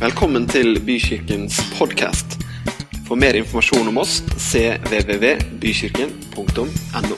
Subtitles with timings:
[0.00, 2.40] Velkommen til Bykirkens podkast.
[3.04, 7.16] For mer informasjon om oss cvvvbykirken.no.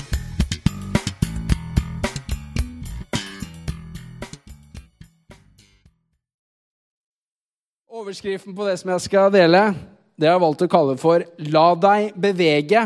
[7.87, 9.79] Overskriften på det som jeg skal dele,
[10.19, 12.83] det har jeg valgt å kalle for 'La deg bevege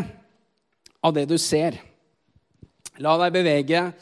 [1.00, 1.80] av det du ser'.
[3.00, 3.96] La deg bevege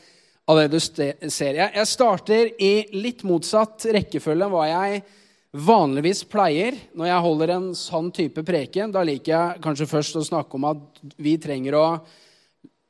[0.48, 1.54] av det du ser.
[1.54, 5.06] Jeg, starter i litt motsatt rekkefølge enn hva jeg
[5.54, 8.92] vanligvis pleier når jeg holder en sånn type preken.
[8.94, 11.86] Da liker jeg kanskje først å snakke om at vi trenger å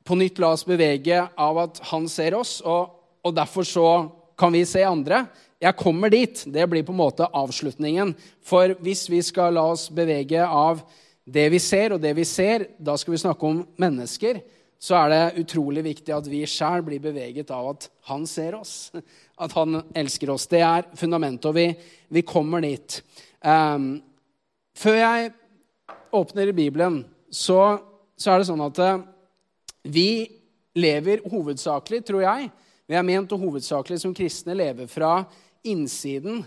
[0.05, 2.91] på nytt la oss bevege av at han ser oss, og,
[3.25, 3.89] og derfor så
[4.37, 5.23] kan vi se andre.
[5.63, 6.43] Jeg kommer dit.
[6.45, 8.13] Det blir på en måte avslutningen.
[8.45, 10.83] For hvis vi skal la oss bevege av
[11.25, 14.43] det vi ser, og det vi ser, da skal vi snakke om mennesker,
[14.77, 18.93] så er det utrolig viktig at vi sjæl blir beveget av at han ser oss.
[19.41, 20.47] At han elsker oss.
[20.51, 21.67] Det er fundamentet, og vi,
[22.09, 23.01] vi kommer dit.
[23.43, 23.99] Um,
[24.79, 25.33] før jeg
[26.15, 27.01] åpner Bibelen,
[27.31, 27.79] så,
[28.17, 29.03] så, er det sånn at uh,
[29.91, 30.27] vi
[30.79, 32.49] lever hovedsakelig, tror jeg
[32.87, 35.23] Vi er ment å hovedsakelig som kristne leve fra
[35.65, 36.43] innsiden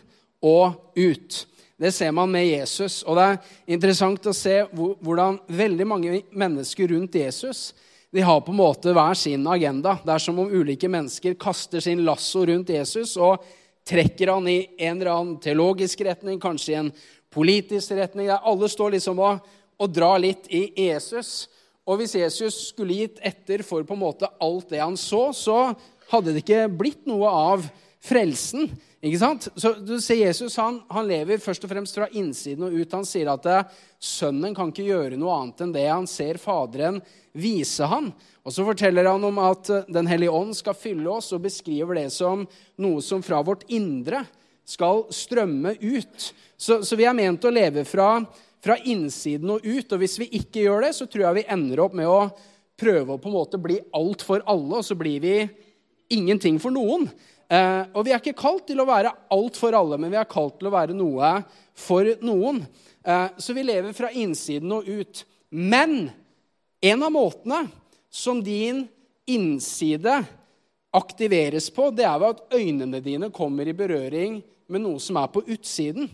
[0.46, 1.38] og ut.
[1.78, 3.04] Det ser man med Jesus.
[3.04, 3.40] Og det er
[3.74, 7.72] interessant å se hvordan veldig mange mennesker rundt Jesus
[8.12, 9.98] de har på en måte hver sin agenda.
[10.04, 13.44] Det er som om ulike mennesker kaster sin lasso rundt Jesus og
[13.88, 16.92] trekker han i en eller annen teologisk retning, kanskje i en
[17.34, 18.30] politisk retning.
[18.32, 19.44] Der alle står liksom og,
[19.80, 21.50] og drar litt i Jesus.
[21.88, 25.60] Og hvis Jesus skulle gitt etter for på en måte alt det han så, så
[26.12, 27.68] hadde det ikke blitt noe av
[28.04, 28.70] frelsen.
[29.04, 29.48] Ikke sant?
[29.56, 32.96] Så du ser Jesus han, han, lever først og fremst fra innsiden og ut.
[32.96, 37.00] Han sier at eh, sønnen kan ikke gjøre noe annet enn det han ser Faderen
[37.38, 38.10] vise han.
[38.48, 42.02] Og så forteller han om at eh, Den hellige ånd skal fylle oss, og beskriver
[42.02, 42.48] det som
[42.82, 44.26] noe som fra vårt indre
[44.68, 46.34] skal strømme ut.
[46.58, 48.18] Så, så vi er ment å leve fra,
[48.64, 49.94] fra innsiden og ut.
[49.94, 52.28] Og hvis vi ikke gjør det, så tror jeg vi ender opp med å
[52.78, 55.38] prøve å på en måte bli alt for alle, og så blir vi
[56.14, 57.08] ingenting for noen.
[57.48, 60.28] Eh, og vi er ikke kalt til å være alt for alle, men vi er
[60.28, 61.32] kalt til å være noe
[61.78, 62.60] for noen.
[63.08, 65.24] Eh, så vi lever fra innsiden og ut.
[65.56, 66.10] Men
[66.84, 67.64] en av måtene
[68.12, 68.84] som din
[69.28, 70.20] innside
[70.96, 75.32] aktiveres på, det er ved at øynene dine kommer i berøring med noe som er
[75.32, 76.10] på utsiden.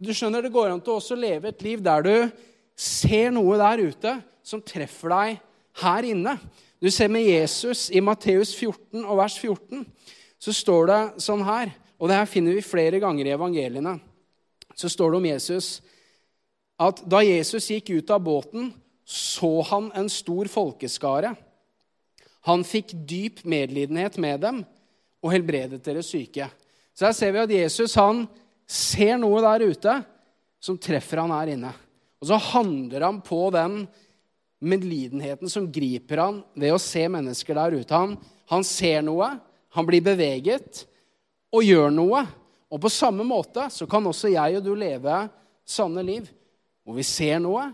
[0.00, 2.30] Du skjønner, Det går an til å leve et liv der du
[2.76, 5.40] ser noe der ute som treffer deg
[5.84, 6.38] her inne.
[6.80, 9.84] Du ser med Jesus i Matteus 14 og vers 14
[10.44, 13.96] så står det sånn her, og det her finner vi flere ganger i evangeliene.
[14.76, 15.68] Så står det om Jesus
[16.84, 18.72] at da Jesus gikk ut av båten,
[19.06, 21.32] så han en stor folkeskare.
[22.48, 24.62] Han fikk dyp medlidenhet med dem
[25.24, 26.50] og helbredet deres syke.
[26.92, 28.26] Så her ser vi at Jesus han
[28.68, 29.96] ser noe der ute
[30.60, 31.72] som treffer han her inne.
[32.20, 33.84] Og så handler han på den
[34.64, 37.96] medlidenheten som griper han ved å se mennesker der ute.
[37.96, 38.16] Han,
[38.50, 39.34] han ser noe,
[39.74, 40.84] han blir beveget
[41.54, 42.22] og gjør noe.
[42.70, 45.24] Og på samme måte så kan også jeg og du leve
[45.66, 46.28] sanne liv.
[46.84, 47.68] Hvor vi ser noe,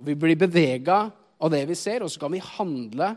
[0.00, 3.12] og vi blir bevega av det vi ser, og så kan vi handle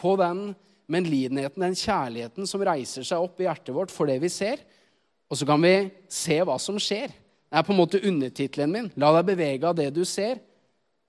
[0.00, 0.52] på den
[0.92, 4.62] medlidenheten, den kjærligheten som reiser seg opp i hjertet vårt for det vi ser.
[5.30, 7.12] Og så kan vi se hva som skjer.
[7.12, 8.90] Det er på en måte undertittelen min.
[9.00, 10.40] La deg bevege av det du ser,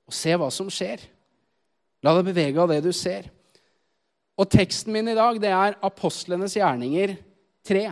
[0.03, 1.03] og se hva som skjer.
[2.03, 3.29] La deg bevege av det du ser.
[4.33, 7.15] Og teksten min i dag det er apostlenes gjerninger
[7.67, 7.83] 3,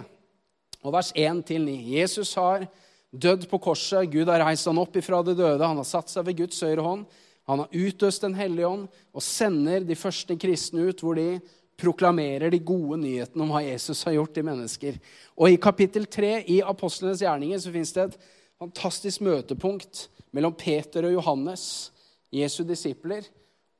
[0.82, 1.76] og vers 1-9.
[1.94, 2.66] Jesus har
[3.12, 4.10] dødd på korset.
[4.10, 5.62] Gud har reist han opp ifra de døde.
[5.62, 7.04] Han har satt seg ved Guds høyre hånd.
[7.50, 11.42] Han har utøst Den hellige ånd og sender de første kristne ut, hvor de
[11.82, 14.98] proklamerer de gode nyhetene om hva Jesus har gjort i mennesker.
[15.38, 18.20] Og I kapittel 3 i apostlenes gjerninger så fins det et
[18.62, 21.92] fantastisk møtepunkt mellom Peter og Johannes,
[22.32, 23.26] Jesu disipler,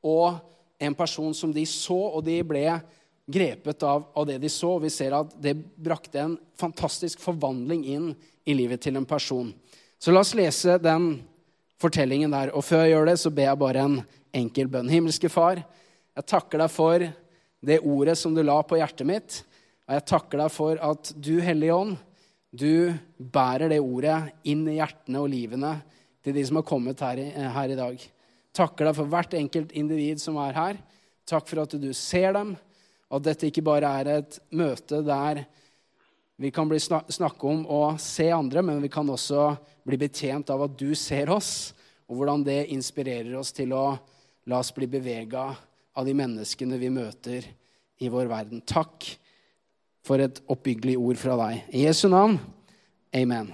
[0.02, 0.42] og
[0.82, 2.66] en person som de så, og de ble
[3.32, 4.76] grepet av, av, det de så.
[4.82, 8.08] Vi ser at det brakte en fantastisk forvandling inn
[8.46, 9.52] i livet til en person.
[10.02, 11.14] Så la oss lese den
[11.82, 12.54] fortellingen der.
[12.58, 14.00] Og før jeg gjør det, så ber jeg bare en
[14.42, 14.90] enkel bønn.
[14.90, 15.62] Himmelske Far,
[16.18, 17.06] jeg takker deg for
[17.62, 19.42] det ordet som du la på hjertet mitt.
[19.88, 22.00] Og jeg takker deg for at du, Hellige Ånd,
[22.52, 24.18] du bærer det ordet
[24.50, 25.76] inn i hjertene og livene
[26.22, 28.04] til de som har kommet her i, her i dag.
[28.56, 30.82] Takker deg for hvert enkelt individ som er her.
[31.28, 32.56] Takk for at du ser dem,
[33.12, 35.46] og at dette ikke bare er et møte der
[36.42, 39.52] vi kan bli snakke om å se andre, men vi kan også
[39.86, 41.70] bli betjent av at du ser oss,
[42.10, 43.84] og hvordan det inspirerer oss til å
[44.50, 45.44] la oss bli bevega
[45.94, 47.46] av de menneskene vi møter
[48.02, 48.64] i vår verden.
[48.66, 49.06] Takk
[50.02, 51.62] for et oppbyggelig ord fra deg.
[51.78, 52.40] I Jesu navn.
[53.14, 53.52] Amen.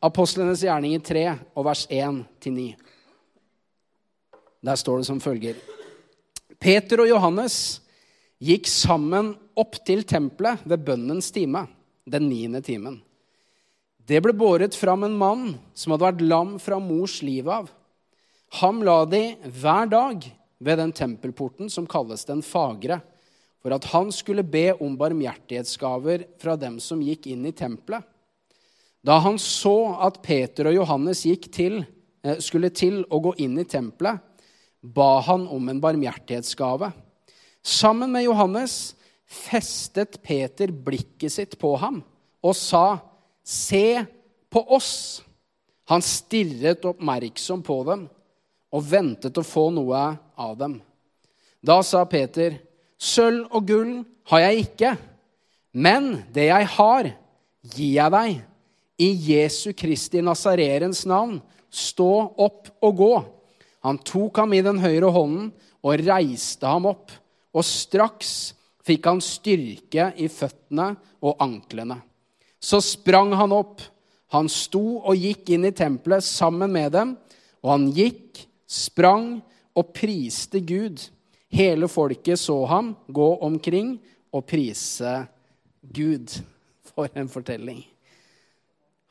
[0.00, 2.70] Apostlenes gjerninger 3 og vers 1-9.
[4.64, 5.58] Der står det som følger.
[6.60, 7.56] Peter og Johannes
[8.40, 11.66] gikk sammen opp til tempelet ved bønnens time,
[12.08, 13.02] den niende timen.
[14.04, 15.44] Det ble båret fram en mann
[15.76, 17.68] som hadde vært lam fra mors liv av.
[18.60, 20.26] Ham la de hver dag
[20.64, 23.00] ved den tempelporten som kalles Den fagre,
[23.60, 28.04] for at han skulle be om barmhjertighetsgaver fra dem som gikk inn i tempelet.
[29.04, 31.84] Da han så at Peter og Johannes til,
[32.22, 34.20] eh, skulle til å gå inn i tempelet,
[34.84, 36.90] ba han om en barmhjertighetsgave.
[37.64, 38.94] Sammen med Johannes
[39.24, 42.02] festet Peter blikket sitt på ham
[42.44, 43.00] og sa,
[43.44, 44.04] 'Se
[44.50, 45.22] på oss.'
[45.88, 48.08] Han stirret oppmerksom på dem
[48.72, 50.80] og ventet å få noe av dem.
[51.64, 52.58] Da sa Peter,
[52.98, 54.96] 'Sølv og gull har jeg ikke,
[55.72, 57.12] men det jeg har,
[57.62, 58.42] gir jeg deg.'
[58.94, 63.14] I Jesu Kristi Nazarerens navn, stå opp og gå.
[63.84, 65.50] Han tok ham i den høyre hånden
[65.84, 67.12] og reiste ham opp.
[67.54, 68.54] Og straks
[68.84, 70.94] fikk han styrke i føttene
[71.24, 72.00] og anklene.
[72.60, 73.82] Så sprang han opp.
[74.32, 77.14] Han sto og gikk inn i tempelet sammen med dem.
[77.64, 79.36] Og han gikk, sprang
[79.76, 81.04] og priste Gud.
[81.54, 83.98] Hele folket så ham gå omkring
[84.34, 85.20] og prise
[85.84, 86.32] Gud.
[86.94, 87.82] For en fortelling.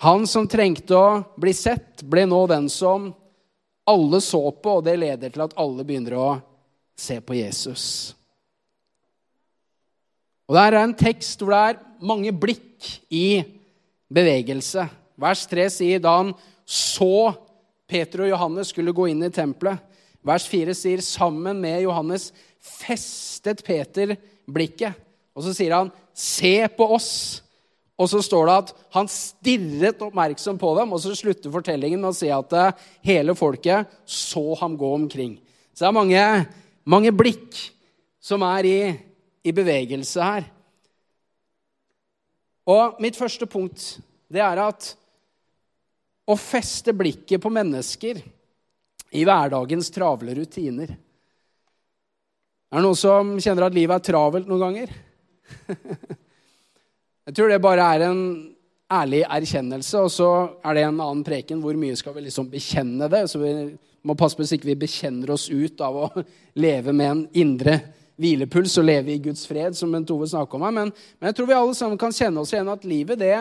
[0.03, 3.11] Han som trengte å bli sett, ble nå den som
[3.89, 6.27] alle så på, og det leder til at alle begynner å
[6.99, 7.85] se på Jesus.
[10.47, 13.43] Og Det er en tekst hvor det er mange blikk i
[14.13, 14.85] bevegelse.
[15.19, 16.33] Vers 3 sier da han
[16.65, 17.33] så
[17.89, 19.79] Peter og Johannes skulle gå inn i tempelet.
[20.23, 22.31] Vers 4 sier sammen med Johannes
[22.63, 24.15] festet Peter
[24.47, 24.95] blikket.
[25.35, 27.42] Og så sier han 'se på oss'.
[28.03, 32.11] Og så står det at han stirret oppmerksom på dem, og så slutter fortellingen med
[32.11, 35.37] å si at eh, hele folket så ham gå omkring.
[35.71, 36.23] Så det er mange,
[36.83, 37.61] mange blikk
[38.23, 38.79] som er i,
[39.43, 40.49] i, bevegelse her.
[42.67, 43.85] Og mitt første punkt
[44.31, 44.93] det er at
[46.23, 48.19] å feste blikket på mennesker
[49.13, 50.93] i hverdagens travle rutiner
[52.73, 54.93] Er det noen som kjenner at livet er travelt noen ganger?
[57.23, 58.23] Jeg tror det bare er en
[58.91, 60.29] ærlig erkjennelse, og så
[60.59, 61.61] er det en annen preken.
[61.63, 63.25] Hvor mye skal vi liksom bekjenne det?
[63.31, 63.53] Så vi
[64.03, 66.09] må passe på så ikke vi bekjenner oss ut av å
[66.65, 67.79] leve med en indre
[68.19, 70.75] hvilepuls og leve i Guds fred, som Bent Ove snakka om her.
[70.75, 73.37] Men, men, jeg tror vi alle sammen kan kjenne oss igjen at livet, det,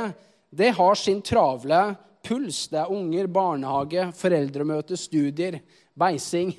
[0.55, 1.83] det har sin travle
[2.23, 2.69] puls.
[2.71, 5.59] Det er unger, barnehage, foreldremøte, studier,
[5.99, 6.55] beising,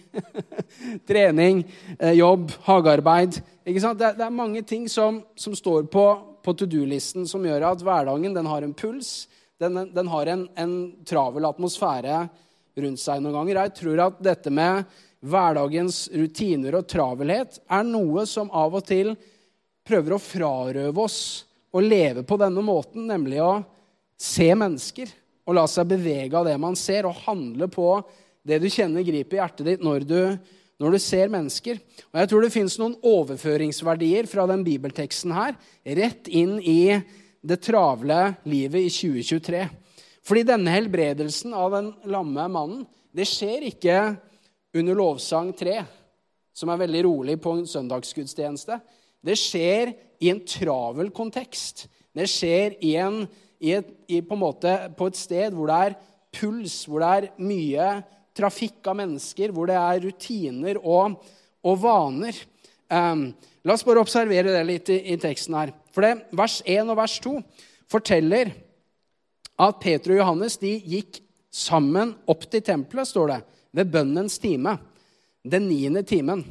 [1.09, 1.63] trening,
[1.95, 3.39] eh, jobb, hagearbeid.
[3.63, 6.05] Det, det, er mange ting som, som står på
[6.43, 9.27] på to do-listen som gjør at hverdagen den har en puls.
[9.61, 10.75] Den, den har en, en,
[11.07, 12.25] travel atmosfære
[12.83, 13.61] rundt seg noen ganger.
[13.61, 14.83] Jeg tror at dette med
[15.23, 19.13] hverdagens rutiner og travelhet er noe som av og til
[19.87, 21.21] prøver å frarøve oss
[21.73, 23.53] å leve på denne måten, nemlig å
[24.19, 25.09] se mennesker
[25.47, 27.87] og la seg bevege av det man ser, og handle på
[28.43, 30.19] det du kjenner griper i hjertet ditt når du
[30.81, 31.79] når du ser mennesker.
[32.11, 35.55] Og Jeg tror det fins noen overføringsverdier fra den bibelteksten her
[35.99, 36.95] rett inn i
[37.43, 39.63] det travle livet i 2023.
[40.23, 43.97] Fordi denne helbredelsen av den lamme mannen det skjer ikke
[44.73, 45.83] under lovsang 3,
[46.55, 48.79] som er veldig rolig på en søndagsgudstjeneste.
[49.23, 51.85] Det skjer i en travel kontekst.
[52.13, 53.23] Det skjer i en,
[53.61, 55.97] i et, i på, måte, på et sted hvor det er
[56.33, 57.87] puls, hvor det er mye
[58.37, 61.19] trafikk av mennesker, hvor det er rutiner og,
[61.63, 62.37] og vaner.
[62.89, 63.29] Um,
[63.63, 65.73] la oss bare observere det litt i, i teksten her.
[65.93, 67.35] For det, Vers 1 og vers 2
[67.91, 68.53] forteller
[69.61, 71.21] at Peter og Johannes de gikk
[71.53, 73.39] sammen opp til tempelet, står det,
[73.77, 74.77] ved bønnens time.
[75.43, 76.41] Den niende timen.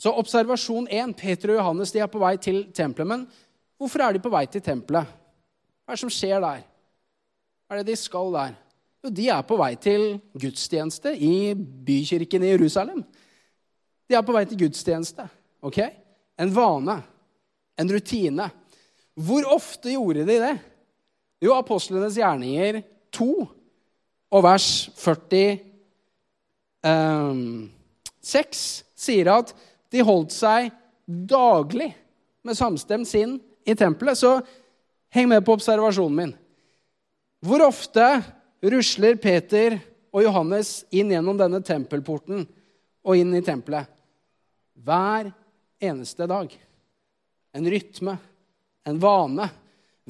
[0.00, 1.14] Så observasjon 1.
[1.16, 3.08] Peter og Johannes de er på vei til tempelet.
[3.08, 3.24] Men
[3.80, 5.08] hvorfor er de på vei til tempelet?
[5.84, 6.64] Hva er det som skjer der?
[7.68, 8.56] Hva er det de skal der?
[9.00, 13.04] Jo, de er på vei til gudstjeneste i bykirken i Jerusalem.
[14.10, 15.28] De er på vei til gudstjeneste.
[15.62, 15.78] ok?
[16.38, 17.02] En vane.
[17.78, 18.50] En rutine.
[19.14, 20.56] Hvor ofte gjorde de det?
[21.40, 22.82] Jo, apostlenes gjerninger
[23.16, 23.30] 2
[24.30, 25.56] og vers 46
[26.84, 27.70] um,
[28.20, 29.54] sier at
[29.90, 30.68] de holdt seg
[31.08, 31.88] daglig
[32.46, 34.20] med samstemt sinn i tempelet.
[34.20, 34.38] Så
[35.14, 36.34] heng med på observasjonen min.
[37.40, 38.04] Hvor ofte
[38.62, 39.78] rusler Peter
[40.10, 42.44] og Johannes inn gjennom denne tempelporten
[43.06, 43.88] og inn i tempelet.
[44.80, 45.30] Hver
[45.80, 46.52] eneste dag.
[47.56, 48.16] En rytme,
[48.86, 49.48] en vane.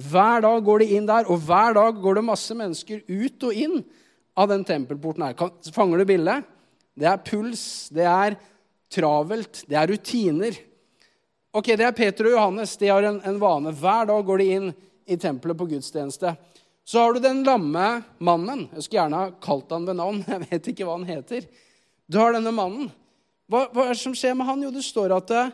[0.01, 3.57] Hver dag går de inn der, og hver dag går det masse mennesker ut og
[3.57, 3.81] inn
[4.39, 5.51] av den tempelporten her.
[5.75, 6.47] Fanger du bildet?
[6.97, 7.63] Det er puls,
[7.95, 8.37] det er
[8.93, 10.59] travelt, det er rutiner.
[11.53, 12.77] Ok, Det er Peter og Johannes.
[12.79, 13.73] De har en, en vane.
[13.75, 14.69] Hver dag går de inn
[15.11, 16.37] i tempelet på gudstjeneste.
[16.85, 18.67] Så har du den lamme mannen.
[18.75, 20.23] Jeg skulle gjerne ha kalt han ved navn.
[20.33, 21.47] Jeg vet ikke hva han heter.
[22.11, 22.91] Du har denne mannen.
[23.51, 24.63] Hva, hva er det som skjer med han?
[24.63, 25.45] Jo, det står at det,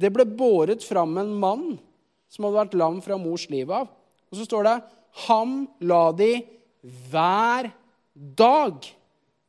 [0.00, 1.66] det ble båret fram en mann
[2.30, 3.90] som hadde vært lam fra mors liv av.
[4.30, 4.76] Og så står det
[5.26, 6.30] ham la de
[7.10, 7.70] hver
[8.14, 8.86] dag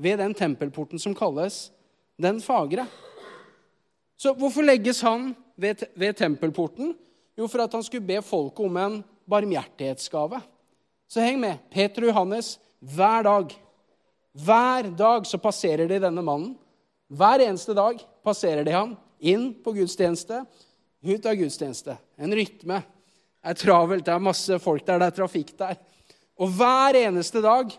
[0.02, 1.70] ved den tempelporten som kalles
[2.22, 2.84] Den fagre.
[4.18, 6.92] Så hvorfor legges han ved, ved tempelporten?
[7.34, 10.38] Jo, for at han skulle be folket om en barmhjertighetsgave.
[11.12, 11.60] Så heng med.
[11.74, 13.54] Peter og Johannes hver dag.
[14.32, 16.54] Hver dag så passerer de denne mannen.
[17.12, 20.46] Hver eneste dag passerer de han inn på gudstjeneste,
[21.04, 21.98] ut av gudstjeneste.
[22.16, 22.80] En rytme.
[23.42, 25.76] Det er travelt, det er masse folk der, det er trafikk der.
[26.40, 27.74] Og hver eneste dag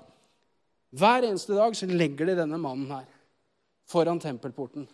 [0.93, 3.07] hver eneste dag så legger de denne mannen her
[3.89, 4.85] foran tempelporten.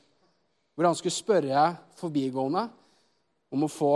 [0.78, 2.68] Hvor han skulle spørre forbigående
[3.50, 3.94] om å få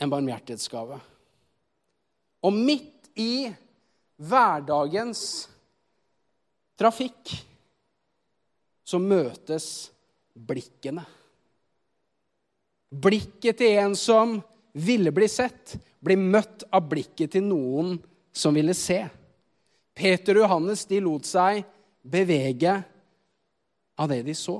[0.00, 0.96] en barmhjertighetsgave.
[2.46, 3.50] Og midt i
[4.20, 5.22] hverdagens
[6.80, 7.34] trafikk
[8.84, 9.66] så møtes
[10.34, 11.04] blikkene.
[12.90, 14.38] Blikket til en som
[14.72, 17.98] ville bli sett, blir møtt av blikket til noen
[18.32, 19.02] som ville se.
[19.94, 21.62] Peter og Johannes de lot seg
[22.02, 22.78] bevege
[24.00, 24.56] av det de så.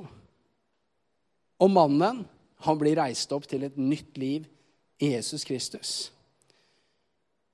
[1.61, 2.23] Og mannen
[2.61, 4.45] han blir reist opp til et nytt liv
[5.01, 6.11] i Jesus Kristus.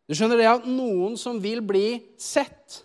[0.08, 2.82] Du skjønner det at noen som vil bli sett,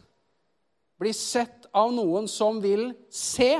[0.98, 3.54] blir sett av noen som vil se,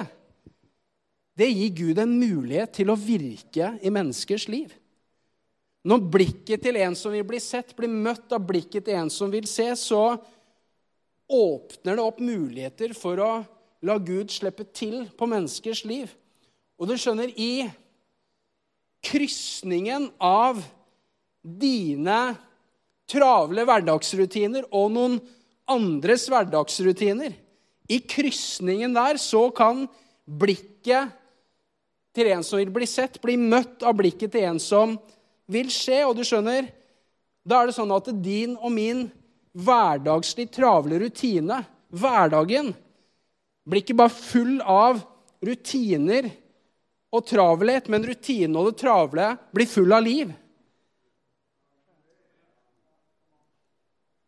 [1.38, 4.74] det gir Gud en mulighet til å virke i menneskers liv.
[5.88, 9.32] Når blikket til en som vil bli sett, blir møtt av blikket til en som
[9.32, 10.18] vil se, så
[11.32, 13.30] åpner det opp muligheter for å
[13.82, 16.12] la Gud slippe til på menneskers liv.
[16.78, 17.66] Og du skjønner, i
[19.02, 20.60] krysningen av
[21.42, 22.20] dine
[23.12, 25.18] travle hverdagsrutiner og noen
[25.70, 27.34] andres hverdagsrutiner
[27.92, 29.84] I krysningen der så kan
[30.24, 31.12] blikket
[32.16, 34.96] til en som vil bli sett, bli møtt av blikket til en som
[35.50, 36.02] vil skje.
[36.08, 36.68] Og du skjønner,
[37.44, 39.06] da er det sånn at din og min
[39.52, 42.72] hverdagslig travle rutine, hverdagen,
[43.68, 45.02] blir ikke bare full av
[45.44, 46.30] rutiner
[47.12, 50.32] og travelhet, men rutinen og det travle blir full av liv.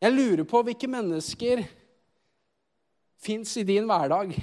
[0.05, 1.63] Jeg lurer på hvilke mennesker
[3.25, 4.35] fins i din hverdag.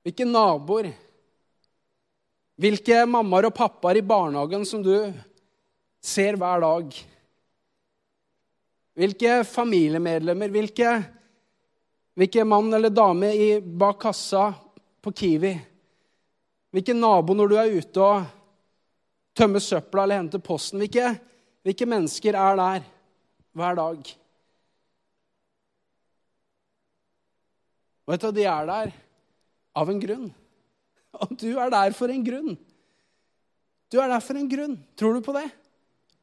[0.00, 0.88] Hvilke naboer?
[2.56, 4.94] Hvilke mammaer og pappaer i barnehagen som du
[6.00, 6.96] ser hver dag?
[8.96, 10.54] Hvilke familiemedlemmer?
[10.56, 10.94] Hvilke,
[12.16, 14.46] hvilke mann eller dame i, bak kassa
[15.04, 15.52] på Kiwi?
[16.72, 18.24] Hvilken nabo når du er ute og
[19.36, 20.80] tømmer søpla eller henter posten?
[20.80, 21.12] Hvilke,
[21.60, 22.90] hvilke mennesker er der
[23.56, 24.12] hver dag?
[28.02, 28.92] Og vet du, de er der
[29.78, 30.28] av en grunn.
[31.22, 32.56] Og du er der for en grunn.
[33.92, 34.78] Du er der for en grunn.
[34.96, 35.48] Tror du på det?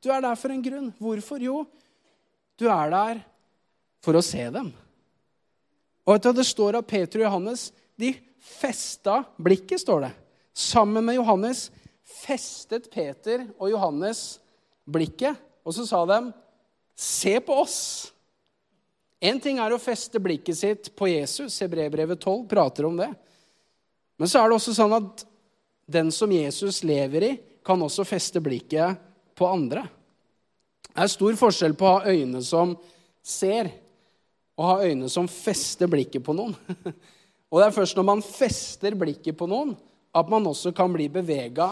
[0.01, 0.89] Du er der for en grunn.
[0.98, 1.41] Hvorfor?
[1.43, 1.63] Jo,
[2.59, 3.21] du er der
[4.03, 4.71] for å se dem.
[6.07, 7.69] Og vet du, Det står at Peter og Johannes
[8.00, 10.13] de festa blikket, står det.
[10.55, 11.67] Sammen med Johannes
[12.09, 14.39] festet Peter og Johannes
[14.89, 16.31] blikket, og så sa de,
[16.99, 18.11] 'Se på oss'.
[19.19, 21.61] En ting er å feste blikket sitt på Jesus.
[21.63, 23.07] Hebreerbrevet 12 prater om det.
[24.19, 25.23] Men så er det også sånn at
[25.87, 27.31] den som Jesus lever i,
[27.63, 28.99] kan også feste blikket
[29.35, 29.85] på andre.
[30.89, 32.73] Det er stor forskjell på å ha øyne som
[33.23, 33.71] ser,
[34.59, 36.55] og ha øyne som fester blikket på noen.
[37.49, 39.71] Og det er først når man fester blikket på noen,
[40.11, 41.71] at man også kan bli bevega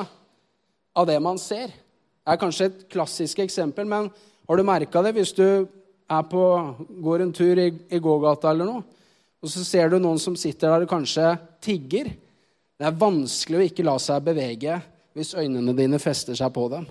[0.98, 1.68] av det man ser.
[1.68, 4.10] Det er kanskje et klassisk eksempel, men
[4.48, 5.46] har du merka det hvis du
[6.08, 6.44] på,
[7.04, 8.84] går en tur i, i gågata eller noe,
[9.44, 12.10] og så ser du noen som sitter der og kanskje tigger?
[12.78, 14.80] Det er vanskelig å ikke la seg bevege
[15.18, 16.88] hvis øynene dine fester seg på dem.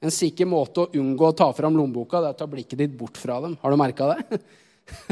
[0.00, 2.96] En sikker måte å unngå å ta fram lommeboka det er å ta blikket ditt
[2.96, 3.56] bort fra dem.
[3.60, 4.40] Har du merka det?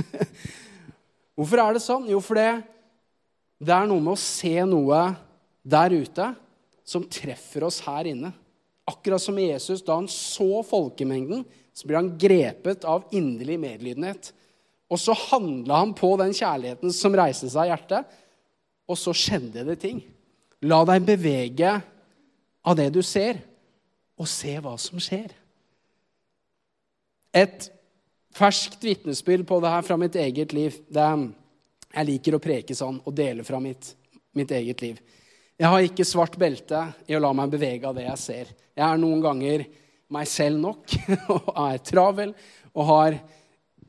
[1.37, 2.09] Hvorfor er det sånn?
[2.13, 2.47] Jo, fordi
[3.59, 5.03] det er noe med å se noe
[5.69, 6.31] der ute
[6.89, 8.33] som treffer oss her inne.
[8.89, 11.45] Akkurat som Jesus, da han så folkemengden,
[11.79, 14.33] så blir han grepet av inderlig medlidenhet.
[14.91, 18.17] Og så handla han på den kjærligheten som reiste seg i hjertet,
[18.89, 20.01] og så skjedde det ting.
[20.67, 21.77] La deg bevege
[22.67, 23.39] av det du ser,
[24.19, 25.31] og se hva som skjer.
[27.39, 27.69] Et
[28.35, 30.81] ferskt vitnesbyrd på det her fra mitt eget liv.
[30.91, 31.29] Det, er,
[31.95, 33.93] jeg liker å preke sånn og dele fra mitt,
[34.35, 34.99] mitt eget liv.
[35.59, 38.51] Jeg har ikke svart belte i å la meg bevege av det jeg ser.
[38.75, 39.69] Jeg er noen ganger
[40.13, 40.95] meg selv nok
[41.35, 42.33] og er travel
[42.73, 43.19] og har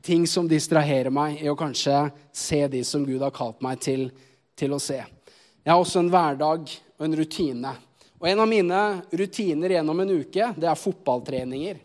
[0.04, 4.08] ting som distraherer meg i å kanskje se de som Gud har kalt meg til,
[4.56, 4.98] til å se.
[5.60, 7.74] Jeg har også en hverdag og en rutine.
[8.20, 8.80] Og en av mine
[9.16, 11.78] rutiner gjennom en uke, det er fotballtreninger.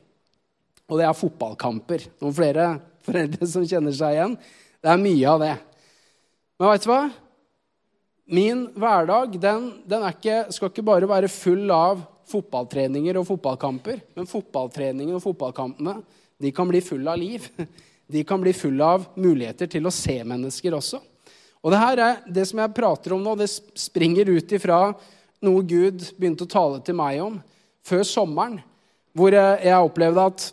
[0.85, 2.07] Og det er fotballkamper.
[2.21, 2.65] Noen flere
[3.05, 4.35] foreldre som kjenner seg igjen?
[4.83, 5.53] Det er mye av det.
[6.59, 7.03] Men veit du hva?
[8.35, 13.99] Min hverdag den, den ikke, skal ikke bare være full av fotballtreninger og fotballkamper.
[14.17, 15.97] Men fotballtreningene og fotballkampene
[16.41, 17.49] de kan bli full av liv.
[18.05, 20.99] De kan bli full av muligheter til å se mennesker også.
[21.65, 24.91] Og det her er det som jeg prater om nå, det springer ut ifra
[25.41, 27.39] noe Gud begynte å tale til meg om
[27.81, 28.59] før sommeren.
[29.17, 30.45] Hvor jeg opplevde at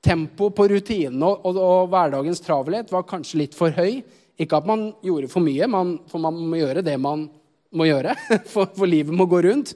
[0.00, 4.00] tempoet på rutinene og, og, og hverdagens travelhet var kanskje litt for høy
[4.40, 7.28] ikke at man gjorde for mye, man, for man må gjøre det man
[7.74, 8.14] må gjøre.
[8.52, 9.72] For, for livet må gå rundt.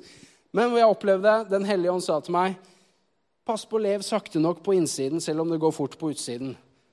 [0.55, 2.57] Men hvor jeg opplevde Den hellige ånd sa til meg
[3.49, 6.51] Pass på å leve sakte nok på innsiden, selv om det går fort på utsiden.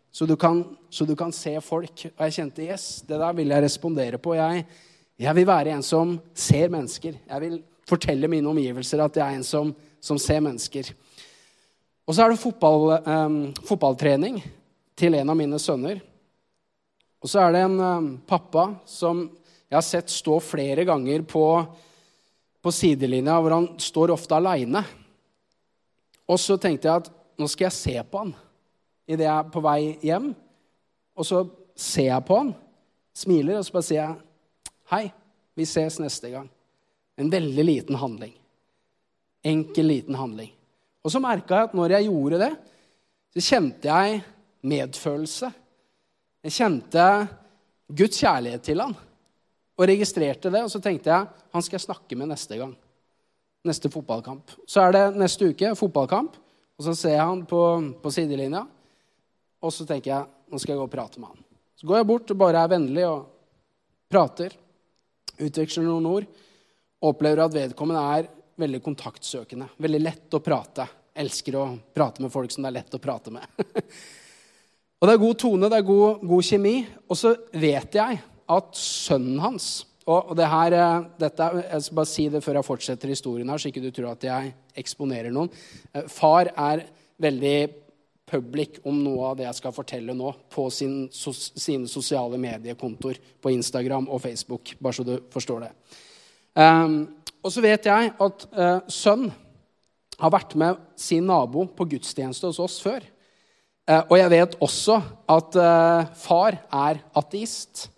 [0.07, 2.05] Så du kan, så du kan se folk.
[2.13, 4.37] Og jeg kjente yes, det der vil jeg respondere på.
[4.37, 4.63] Jeg,
[5.19, 7.17] jeg vil være en som ser mennesker.
[7.27, 10.93] Jeg vil fortelle mine omgivelser at jeg er en som, som ser mennesker.
[12.07, 13.35] Og så er det fotball, eh,
[13.67, 14.39] fotballtrening
[14.95, 15.99] til en av mine sønner.
[17.19, 19.25] Og så er det en eh, pappa som
[19.65, 21.43] jeg har sett stå flere ganger på,
[22.65, 24.81] på sidelinja, hvor han står ofte aleine.
[26.25, 28.33] Og så tenkte jeg at nå skal jeg se på han
[29.05, 30.31] idet jeg er på vei hjem.
[31.13, 31.43] Og så
[31.77, 32.55] ser jeg på han,
[33.13, 35.03] smiler, og så bare sier jeg hei,
[35.55, 36.47] vi ses neste gang.
[37.21, 38.33] En veldig liten handling.
[39.45, 40.49] Enkel, liten handling.
[41.05, 42.51] Og så merka jeg at når jeg gjorde det,
[43.35, 44.23] så kjente jeg
[44.65, 45.51] medfølelse
[46.45, 47.03] jeg kjente
[47.89, 48.91] Guds kjærlighet til han
[49.75, 50.63] og registrerte det.
[50.65, 52.73] Og så tenkte jeg han skal jeg snakke med neste gang.
[53.65, 54.53] Neste fotballkamp.
[54.69, 56.35] Så er det neste uke fotballkamp,
[56.75, 57.61] og så ser jeg han på,
[58.01, 58.65] på sidelinja.
[59.65, 61.45] Og så tenker jeg nå skal jeg gå og prate med han.
[61.75, 63.23] Så går jeg bort og bare er vennlig og
[64.11, 64.53] prater.
[65.41, 66.27] Utveksler noen ord.
[67.05, 68.29] Opplever at vedkommende er
[68.61, 69.71] veldig kontaktsøkende.
[69.81, 70.85] Veldig lett å prate.
[71.15, 73.65] Elsker å prate med folk som det er lett å prate med.
[74.99, 76.75] Og det er god tone, det er god, god kjemi.
[77.09, 82.05] Og så vet jeg at sønnen hans og det her, eh, dette, Jeg skal bare
[82.05, 85.49] si det før jeg fortsetter historien, her, så ikke du tror at jeg eksponerer noen.
[85.93, 86.85] Eh, far er
[87.17, 87.73] veldig
[88.25, 93.17] public om noe av det jeg skal fortelle nå, på sin, sos, sine sosiale mediekontoer
[93.41, 94.75] på Instagram og Facebook.
[94.79, 95.71] Bare så du forstår det.
[96.55, 97.07] Um,
[97.43, 99.27] og så vet jeg at uh, sønn
[100.19, 103.03] har vært med sin nabo på gudstjeneste hos oss før.
[103.85, 107.89] Uh, og jeg vet også at uh, far er ateist.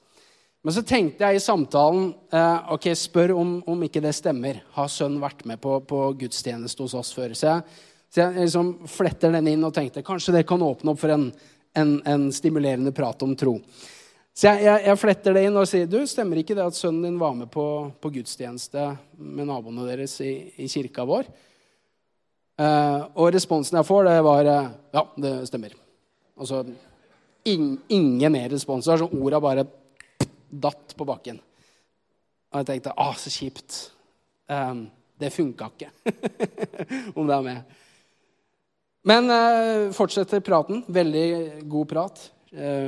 [0.65, 4.63] Men så tenkte jeg i samtalen eh, ok, spør om, om, ikke det stemmer.
[4.75, 7.35] Har sønnen vært med på, på gudstjeneste hos oss før?
[7.37, 11.03] Så jeg, så jeg liksom fletter den inn og tenkte kanskje det kan åpne opp
[11.03, 11.29] for en,
[11.77, 13.59] en, en stimulerende prat om tro.
[14.37, 17.07] Så jeg, jeg, jeg, fletter det inn og sier du, stemmer ikke det at sønnen
[17.07, 17.65] din var med på,
[17.97, 21.29] på gudstjeneste med naboene deres i, i kirka vår?
[22.57, 25.73] Eh, og responsen jeg får, det var uh, Ja, det stemmer.
[26.37, 26.63] Altså
[27.49, 28.85] in, ingen mer respons.
[28.85, 29.65] Så orda bare
[30.49, 31.41] datt på bakken.
[32.51, 33.77] Og jeg tenkte ah, så kjipt.
[34.47, 34.87] Um,
[35.19, 35.91] det funka ikke.
[37.17, 37.77] Om det er med.
[39.07, 40.83] Men uh, fortsetter praten.
[40.87, 41.27] Veldig
[41.67, 42.25] god prat.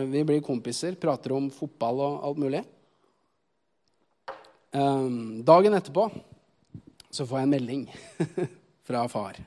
[0.10, 2.62] vi blir kompiser, prater om fotball og alt mulig.
[4.72, 6.06] Um, dagen etterpå
[7.10, 7.84] så får jeg en melding
[8.88, 9.39] fra far.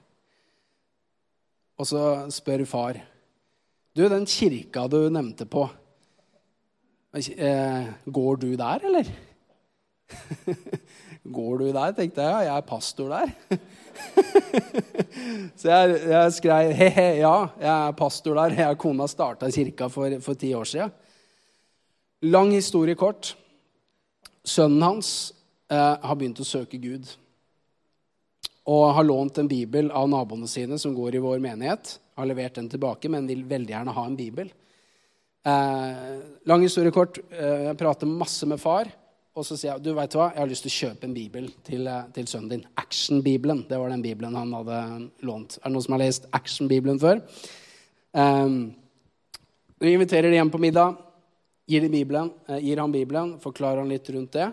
[1.78, 2.02] Og så
[2.34, 3.00] spør far
[3.92, 5.66] Du, den kirka du nevnte på,
[7.12, 9.08] går du der, eller?
[11.36, 12.32] går du der, tenkte jeg.
[12.32, 13.32] Ja, Jeg er pastor der.
[15.60, 18.56] så jeg, jeg skrev he-he, ja, jeg er pastor der.
[18.56, 20.92] Jeg og kona starta kirka for, for ti år siden.
[22.22, 23.34] Lang historie kort.
[24.44, 25.32] Sønnen hans
[25.70, 27.10] eh, har begynt å søke Gud
[28.62, 31.96] og har lånt en bibel av naboene sine som går i vår menighet.
[32.14, 34.52] Har levert den tilbake, men vil veldig gjerne ha en bibel.
[35.42, 37.18] Eh, lang historie kort.
[37.30, 38.90] Eh, jeg prater masse med far.
[39.32, 41.48] Og så sier jeg du vet hva, jeg har lyst til å kjøpe en bibel
[41.64, 42.66] til, eh, til sønnen din.
[42.76, 43.66] Action-bibelen.
[43.68, 45.58] Det var den bibelen han hadde lånt.
[45.58, 47.22] Er det noen som har lest Action-bibelen før?
[48.12, 48.74] Um,
[49.80, 50.98] vi inviterer de hjem på middag,
[51.66, 54.52] gir, bibelen, eh, gir han bibelen, forklarer han litt rundt det.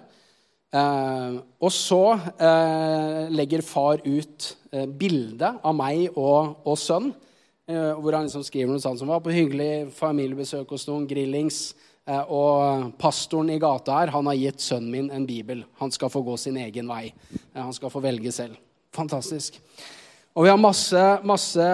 [0.72, 7.29] Eh, og så eh, legger far ut eh, bilde av meg og, og sønn eh,
[7.70, 11.70] hvor han liksom skriver noe sånt som var på hyggelig familiebesøk hos noen, grillings.
[12.10, 15.62] Eh, og pastoren i gata her, han har gitt sønnen min en bibel.
[15.82, 17.12] Han skal få gå sin egen vei.
[17.54, 18.58] Eh, han skal få velge selv.
[18.96, 19.60] Fantastisk.
[20.34, 21.68] Og vi har masse, masse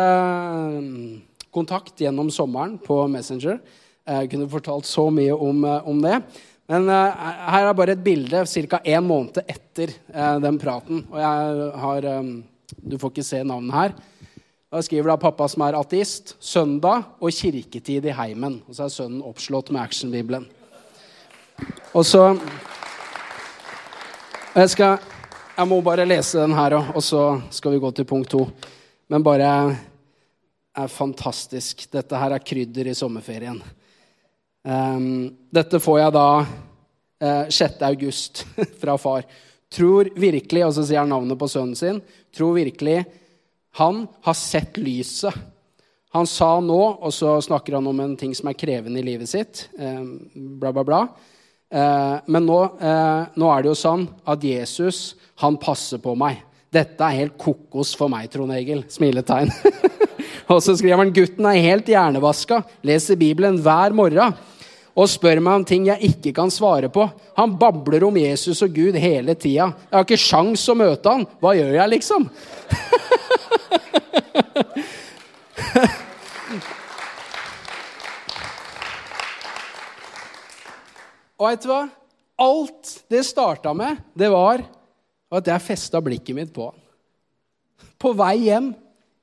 [1.56, 3.62] kontakt gjennom sommeren på Messenger.
[4.06, 6.20] Jeg kunne fortalt så mye om, eh, om det.
[6.66, 7.14] Men uh,
[7.54, 8.80] her er bare et bilde ca.
[8.82, 11.04] en måned etter uh, den praten.
[11.12, 12.32] Og jeg har um,
[12.82, 13.94] Du får ikke se navnet her.
[14.76, 18.58] Da skriver da pappa som er ateist, 'Søndag og kirketid i heimen'.
[18.68, 20.46] Og så er sønnen oppslått med actionbibelen.
[21.94, 22.36] Og så
[24.56, 24.98] jeg, skal,
[25.56, 28.50] jeg må bare lese den her og så skal vi gå til punkt to.
[29.08, 29.78] Men bare
[30.76, 31.88] er fantastisk.
[31.88, 33.64] Dette her er krydder i sommerferien.
[34.64, 36.30] Um, dette får jeg da
[37.24, 37.82] uh, 6.
[37.82, 38.46] august
[38.82, 39.24] fra far.
[39.72, 42.02] Tror virkelig, og så sier han navnet på sønnen sin,
[42.36, 43.06] tror virkelig
[43.76, 45.34] han har sett lyset.
[46.16, 49.28] Han sa nå, og så snakker han om en ting som er krevende i livet
[49.28, 49.66] sitt.
[49.76, 50.30] Um,
[50.62, 51.00] bla, bla, bla.
[51.76, 55.02] Uh, men nå, uh, nå, er det jo sånn at Jesus,
[55.44, 56.40] han passer på meg.
[56.72, 58.86] Dette er helt kokos for meg, Trond Egil.
[58.92, 59.52] Smiletegn.
[60.54, 64.40] og så skriver han gutten er helt hjernevaska, leser Bibelen hver morgen
[64.96, 67.04] og spør meg om ting jeg ikke kan svare på.
[67.36, 69.66] Han babler om Jesus og Gud hele tida.
[69.90, 71.26] Jeg har ikke sjans å møte han.
[71.44, 72.30] Hva gjør jeg, liksom?
[81.36, 81.84] og vet du hva?
[82.46, 84.64] Alt det starta med, det var
[85.36, 86.80] at jeg festa blikket mitt på han.
[88.00, 88.74] På vei hjem,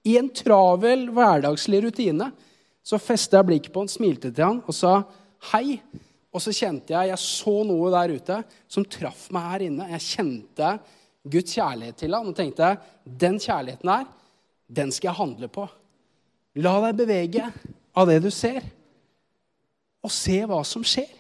[0.03, 2.33] i en travel, hverdagslig rutine,
[2.83, 5.05] så festa jeg blikket på han, smilte til han og sa
[5.51, 5.81] hei.
[6.33, 8.39] Og så kjente jeg jeg så noe der ute
[8.71, 9.89] som traff meg her inne.
[9.93, 10.75] Jeg kjente
[11.23, 12.75] Guds kjærlighet til ham og tenkte
[13.05, 14.07] den kjærligheten her,
[14.73, 15.67] den skal jeg handle på.
[16.65, 17.45] La deg bevege
[17.93, 18.63] av det du ser,
[20.03, 21.11] og se hva som skjer.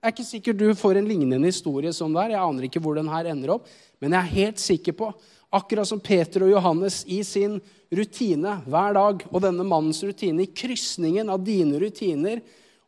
[0.00, 2.34] Jeg er ikke sikkert du får en lignende historie som der.
[2.34, 3.66] Jeg aner ikke hvor den her ender opp.
[4.00, 5.10] Men jeg er helt sikker på,
[5.52, 7.58] akkurat som Peter og Johannes i sin
[7.92, 12.40] rutine hver dag, og denne mannens rutine i krysningen av dine rutiner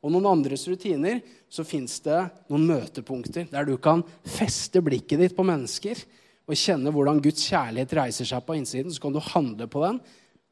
[0.02, 2.18] og noen andres rutiner, så fins det
[2.50, 6.00] noen møtepunkter der du kan feste blikket ditt på mennesker
[6.48, 8.90] og kjenne hvordan Guds kjærlighet reiser seg på innsiden.
[8.90, 10.00] Så kan du handle på den,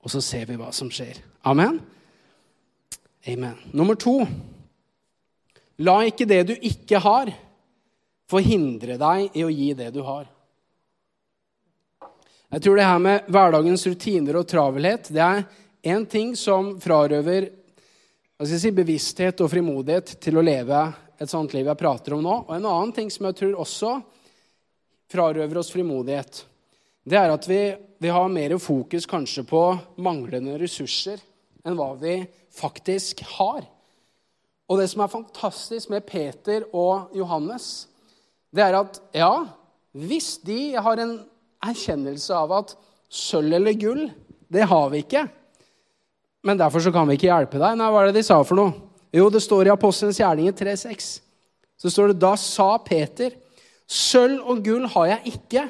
[0.00, 1.18] og så ser vi hva som skjer.
[1.50, 1.80] Amen?
[3.28, 3.58] Amen.
[3.76, 4.22] Nummer to
[5.80, 7.30] La ikke det du ikke har,
[8.28, 10.26] forhindre deg i å gi det du har.
[12.50, 15.44] Jeg tror det her med hverdagens rutiner og travelhet det er
[15.86, 17.48] én ting som frarøver
[18.48, 20.80] si, bevissthet og frimodighet til å leve
[21.20, 22.36] et sånt liv jeg prater om nå.
[22.46, 23.96] Og en annen ting som jeg tror også
[25.10, 26.44] frarøver oss frimodighet,
[27.04, 27.60] det er at vi,
[28.00, 29.62] vi har mer fokus kanskje på
[30.00, 31.20] manglende ressurser
[31.66, 32.22] enn hva vi
[32.56, 33.64] faktisk har.
[34.70, 37.88] Og det som er fantastisk med Peter og Johannes,
[38.54, 39.32] det er at ja,
[39.92, 41.18] hvis de har en
[41.66, 42.76] erkjennelse av at
[43.10, 44.04] sølv eller gull,
[44.50, 45.26] det har vi ikke,
[46.44, 47.76] men derfor så kan vi ikke hjelpe deg.
[47.76, 48.72] Nei, hva er det de sa for noe?
[49.12, 51.10] Jo, det står i Apostelens gjerninger 3,6.
[51.80, 53.34] Så står det da sa Peter,
[53.90, 55.64] sølv og gull har jeg ikke,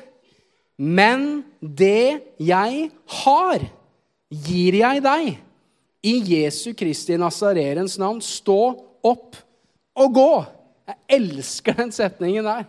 [0.81, 2.89] men det jeg
[3.21, 3.65] har,
[4.31, 5.31] gir jeg deg.
[6.01, 8.61] I Jesu Kristi Nazarerens navn, stå
[9.05, 9.37] opp
[10.01, 10.31] og gå.
[10.89, 12.65] Jeg elsker den setningen der.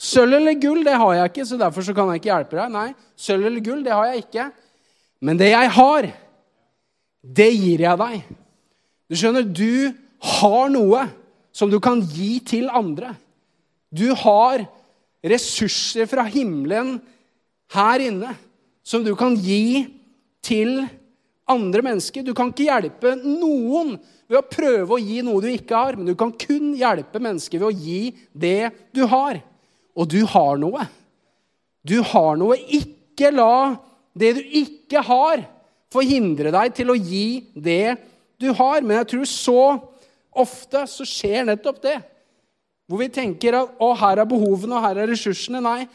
[0.00, 2.72] Sølv eller gull, det har jeg ikke, så derfor så kan jeg ikke hjelpe deg.
[2.74, 4.48] Nei, sølv eller gull, det har jeg ikke.
[5.24, 6.10] Men det jeg har,
[7.24, 8.24] det gir jeg deg.
[9.08, 9.94] Du skjønner, du
[10.40, 11.06] har noe
[11.54, 13.14] som du kan gi til andre.
[13.94, 14.64] Du har
[15.24, 16.98] ressurser fra himmelen
[17.74, 18.34] her inne
[18.84, 19.86] som du kan gi
[20.44, 20.82] til
[21.48, 22.24] andre mennesker.
[22.24, 23.94] Du kan ikke hjelpe noen
[24.28, 27.60] ved å prøve å gi noe du ikke har, men du kan kun hjelpe mennesker
[27.60, 29.40] ved å gi det du har.
[29.94, 30.84] Og du har noe.
[31.84, 32.58] Du har noe.
[32.58, 33.76] Ikke la
[34.16, 35.44] det du ikke har,
[35.94, 37.96] forhindre deg til å gi det
[38.40, 38.82] du har.
[38.82, 39.60] Men jeg tror så
[40.44, 41.98] ofte så skjer nettopp det.
[42.90, 45.62] Hvor vi tenker at å, her er behovene, og her er ressursene.
[45.64, 45.86] Nei,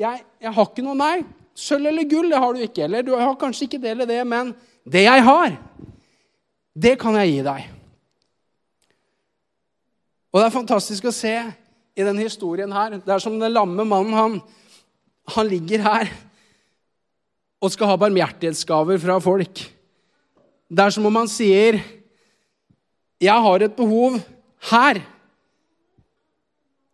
[0.00, 0.96] jeg, jeg har ikke noe.
[0.96, 1.16] Nei.
[1.60, 2.86] Sølv eller gull, det har du ikke.
[2.86, 4.54] Eller du har kanskje ikke det eller det, men
[4.88, 5.58] det jeg har,
[6.80, 7.66] det kan jeg gi deg.
[10.30, 11.34] Og det er fantastisk å se
[11.98, 12.96] i denne historien her.
[13.02, 14.14] Det er som den lamme mannen.
[14.16, 14.36] Han,
[15.34, 16.12] han ligger her
[17.60, 19.62] og skal ha barmhjertighetsgaver fra folk.
[20.70, 21.80] Det er som om han sier,
[23.20, 24.20] 'Jeg har et behov
[24.70, 25.02] her'.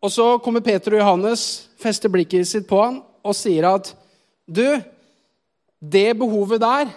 [0.02, 3.94] Og så kommer Peter og Johannes, fester blikket sitt på han og sier at
[4.48, 4.82] 'Du,
[5.80, 6.90] det behovet der,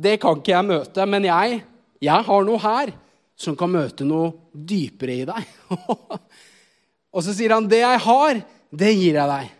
[0.00, 1.06] det kan ikke jeg møte.
[1.06, 1.62] Men jeg,
[2.00, 2.92] jeg har noe her
[3.36, 5.44] som kan møte noe dypere i deg.
[7.14, 9.59] og så sier han, 'Det jeg har, det gir jeg deg'.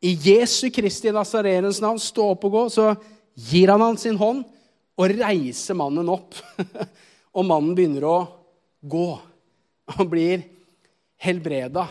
[0.00, 2.62] I Jesu Kristi Nazarenes navn, stå opp og gå.
[2.72, 2.86] Så
[3.50, 4.46] gir han han sin hånd
[5.00, 6.38] og reiser mannen opp.
[7.36, 8.18] og mannen begynner å
[8.80, 9.08] gå.
[9.96, 10.44] Han blir
[11.20, 11.86] helbreda.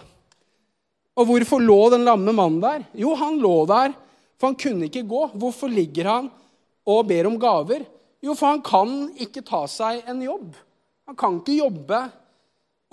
[1.20, 2.86] Og hvorfor lå den lamme mannen der?
[2.98, 3.94] Jo, han lå der,
[4.40, 5.26] for han kunne ikke gå.
[5.38, 6.30] Hvorfor ligger han
[6.90, 7.84] og ber om gaver?
[8.24, 10.56] Jo, for han kan ikke ta seg en jobb.
[11.10, 12.02] Han kan ikke jobbe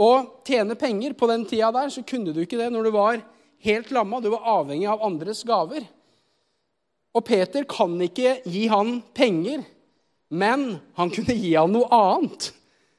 [0.03, 1.17] og tjene penger.
[1.17, 3.23] På den tida der så kunne du ikke det når du var
[3.67, 4.21] helt lamma.
[4.23, 5.85] Du var avhengig av andres gaver.
[7.17, 9.65] Og Peter kan ikke gi han penger,
[10.29, 12.51] men han kunne gi han noe annet.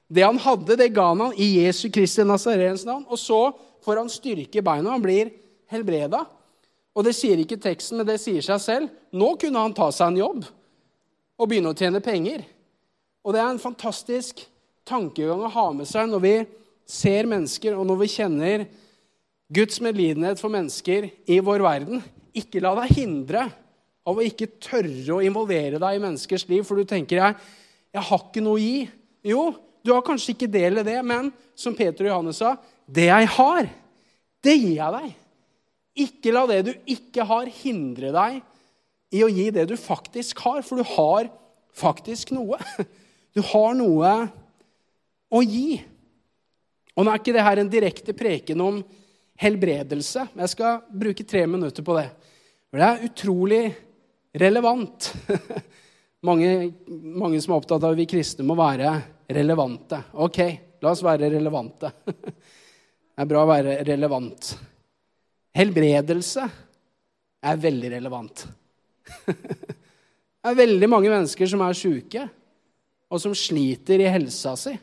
[0.08, 3.06] Det han hadde, det ga han i Jesu Kristi Nazarens navn.
[3.12, 3.42] Og så
[3.86, 4.96] får han styrke i beina.
[4.96, 5.34] Han blir
[5.72, 6.24] helbreda.
[6.98, 8.94] Og det sier ikke teksten, men det sier seg selv.
[9.14, 10.46] Nå kunne han ta seg en jobb
[11.38, 12.42] og begynne å tjene penger.
[13.22, 14.42] Og det er en fantastisk
[14.88, 16.36] tankegang å ha med seg når vi
[16.88, 18.64] ser mennesker, og når vi kjenner
[19.54, 22.02] Guds medlidenhet for mennesker i vår verden.
[22.36, 23.46] Ikke la deg hindre
[24.08, 27.38] av å ikke tørre å involvere deg i menneskers liv, for du tenker jeg,
[27.96, 28.84] jeg har ikke noe å gi.
[29.28, 29.46] Jo,
[29.84, 32.56] du har kanskje ikke del i det, men som Peter og Johannes sa,
[32.88, 33.72] det jeg har,
[34.44, 35.16] det gir jeg deg.
[36.08, 38.40] Ikke la det du ikke har, hindre deg
[39.16, 41.32] i å gi det du faktisk har, for du har
[41.78, 42.60] faktisk noe.
[43.38, 44.12] Du har noe
[45.30, 45.76] å gi.
[46.98, 48.80] Og nå er ikke det her en direkte preken om
[49.42, 50.28] helbredelse.
[50.34, 52.08] Jeg skal bruke tre minutter på det.
[52.70, 53.64] For det er utrolig
[54.38, 55.12] relevant.
[56.28, 58.94] mange, mange, som er opptatt av at vi kristne må være
[59.38, 60.02] relevante.
[60.24, 60.40] Ok,
[60.82, 61.92] la oss være relevante.
[62.06, 64.56] det er bra å være relevant.
[65.58, 66.48] Helbredelse
[67.48, 68.48] er veldig relevant.
[69.28, 72.28] det er veldig mange mennesker som er sjuke,
[73.08, 74.74] og som sliter i helsa si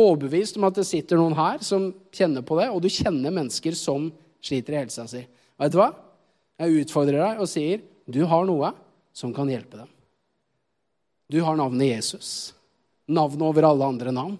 [0.00, 3.76] overbevist om at det sitter noen her som kjenner på det, og du kjenner mennesker
[3.78, 4.08] som
[4.42, 5.22] sliter i helsa si.
[5.60, 5.90] Vet du hva?
[6.60, 8.72] Jeg utfordrer deg og sier du har noe
[9.16, 9.90] som kan hjelpe dem.
[11.30, 12.52] Du har navnet Jesus.
[13.06, 14.38] Navnet over alle andre navn.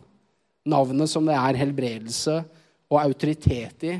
[0.66, 2.40] Navnet som det er helbredelse
[2.90, 3.94] og autoritet i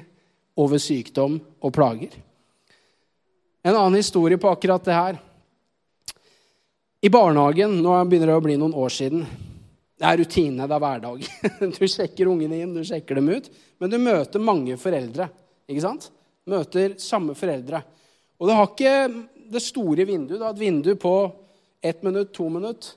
[0.60, 2.12] over sykdom og plager.
[3.62, 5.20] En annen historie på akkurat det her.
[7.00, 9.24] I barnehagen, nå begynner det å bli noen år siden,
[10.00, 11.26] det er rutine, det er hverdag.
[11.76, 13.50] Du sjekker ungene inn, du sjekker dem ut.
[13.80, 15.28] Men du møter mange foreldre.
[15.68, 16.06] ikke sant?
[16.48, 17.82] Møter samme foreldre.
[18.40, 18.94] Og du har ikke
[19.52, 20.38] det store vinduet.
[20.40, 21.12] Du har et vindu på
[21.84, 22.94] ett minutt, to minutt.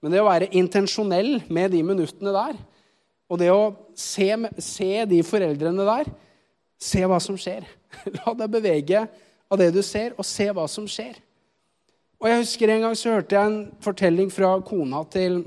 [0.00, 2.56] Men det å være intensjonell med de minuttene der,
[3.26, 4.28] og det å se,
[4.62, 6.14] se de foreldrene der
[6.76, 7.64] Se hva som skjer.
[8.18, 8.98] La deg bevege
[9.48, 11.14] av det du ser, og se hva som skjer.
[12.20, 15.38] Og jeg husker En gang så hørte jeg en fortelling fra kona til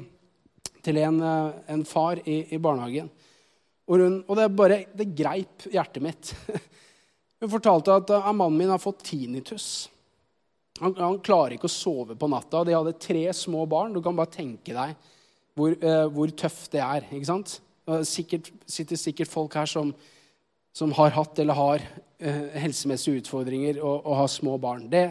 [0.85, 3.09] til en, eh, en far i, i barnehagen.
[3.89, 6.33] Og, hun, og, det bare, det greip hjertet mitt.
[7.39, 9.87] Hun fortalte at uh, mannen min har fått tinnitus.
[10.81, 12.65] Han, han, klarer ikke å sove på natta.
[12.67, 13.95] De hadde tre små barn.
[13.95, 14.93] Du kan bare tenke deg
[15.57, 17.07] hvor, uh, hvor tøft det er.
[17.07, 17.55] ikke sant?
[18.05, 19.95] Sikkert, sitter sikkert folk her som,
[20.75, 24.85] som har hatt eller har uh, helsemessige utfordringer og, og, har små barn.
[24.91, 25.05] Det,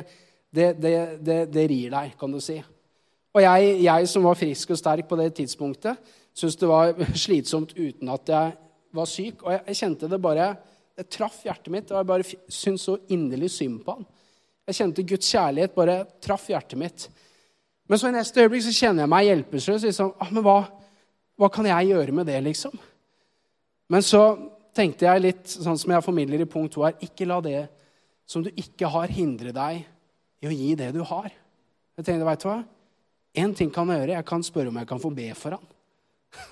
[0.55, 2.61] det, det, det rir deg, kan du si.
[3.39, 5.99] Og jeg, jeg, som var frisk og sterk på det tidspunktet,
[6.35, 6.91] syntes det var
[7.25, 8.57] slitsomt uten at jeg
[8.99, 9.45] var syk.
[9.45, 10.57] Og jeg, jeg kjente det bare
[10.99, 14.07] Det traff hjertet mitt, og jeg bare syntes så inderlig synd på han.
[14.67, 17.05] Jeg kjente Guds kjærlighet bare traff hjertet mitt.
[17.87, 19.69] Men så i neste øyeblikk så kjenner jeg meg hjelpeløs.
[19.87, 20.57] Liksom, ah, men hva,
[21.39, 22.75] hva kan jeg gjøre med det, liksom?
[23.95, 24.25] Men så
[24.75, 27.63] tenkte jeg litt sånn som jeg formidler i punkt to her Ikke la det
[28.29, 29.87] som du ikke har, hindre deg
[30.43, 31.31] i å gi det du har.
[31.95, 32.59] Jeg tenkte, vet du hva?
[33.37, 34.17] Én ting kan jeg gjøre.
[34.17, 35.67] Jeg kan spørre om jeg kan få be for han.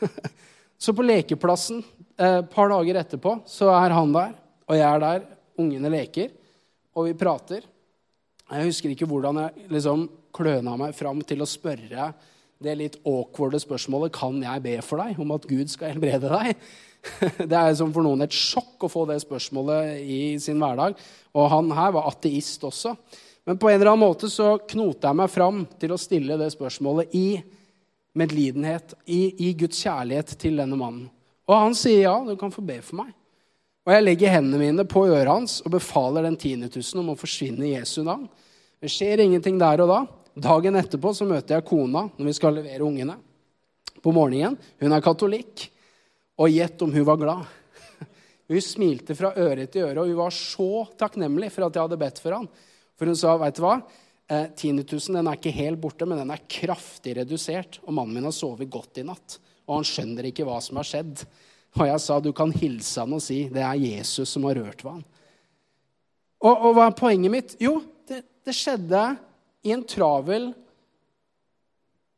[0.82, 1.80] så på lekeplassen
[2.16, 4.36] et eh, par dager etterpå så er han der,
[4.68, 5.26] og jeg er der.
[5.56, 6.32] Ungene leker,
[6.92, 7.62] og vi prater.
[8.50, 10.02] Jeg husker ikke hvordan jeg liksom
[10.36, 12.10] kløna meg fram til å spørre
[12.62, 16.60] det litt awkwarde spørsmålet kan jeg be for deg om at Gud skal helbrede deg.
[17.50, 20.96] Det er som for noen et sjokk å få det spørsmålet i sin hverdag.
[21.36, 22.96] Og han her var ateist også.
[23.46, 26.48] Men på en eller annen måte så knoter jeg meg fram til å stille det
[26.50, 27.28] spørsmålet i
[28.16, 31.06] medlidenhet, i, i Guds kjærlighet til denne mannen.
[31.46, 33.12] Og han sier ja, du kan få be for meg.
[33.87, 37.68] Og jeg legger hendene mine på øret hans og befaler den tiendetusen om å forsvinne
[37.68, 38.26] i Jesu navn.
[38.82, 40.00] Det skjer ingenting der og da.
[40.35, 43.14] Dagen etterpå så møter jeg kona når vi skal levere ungene.
[44.02, 44.59] På morgenen.
[44.82, 45.68] Hun er katolikk.
[46.42, 47.46] Og gjett om hun var glad.
[48.50, 51.98] Hun smilte fra øre til øre, og hun var så takknemlig for at jeg hadde
[51.98, 52.50] bedt for han.
[52.96, 53.80] For hun sa, 'Veit du hva?
[54.28, 57.78] Eh, Tinnitusen den er ikke helt borte, men den er kraftig redusert.
[57.87, 60.88] Og mannen min har sovet godt i natt, og han skjønner ikke hva som har
[60.88, 61.22] skjedd.
[61.76, 64.82] Og jeg sa du kan hilse han og si det er Jesus som har rørt
[64.82, 65.04] ved han.
[66.42, 67.56] Og, og hva er poenget mitt?
[67.61, 67.78] Jo,
[68.09, 69.02] det, det skjedde
[69.66, 70.50] i en travel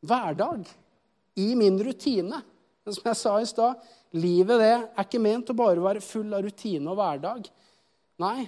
[0.05, 0.67] hverdag.
[1.39, 2.41] I min rutine.
[2.83, 6.33] Men som jeg sa i stad, livet det er ikke ment å bare være full
[6.35, 7.47] av rutine og hverdag.
[8.19, 8.47] Nei,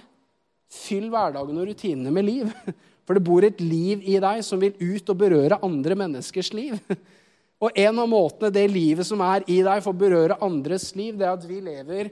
[0.72, 2.52] fyll hverdagen og rutinene med liv.
[3.06, 6.78] For det bor et liv i deg som vil ut og berøre andre menneskers liv.
[7.62, 11.28] Og en av måtene det livet som er i deg, får berøre andres liv, det
[11.28, 12.08] er at vi lever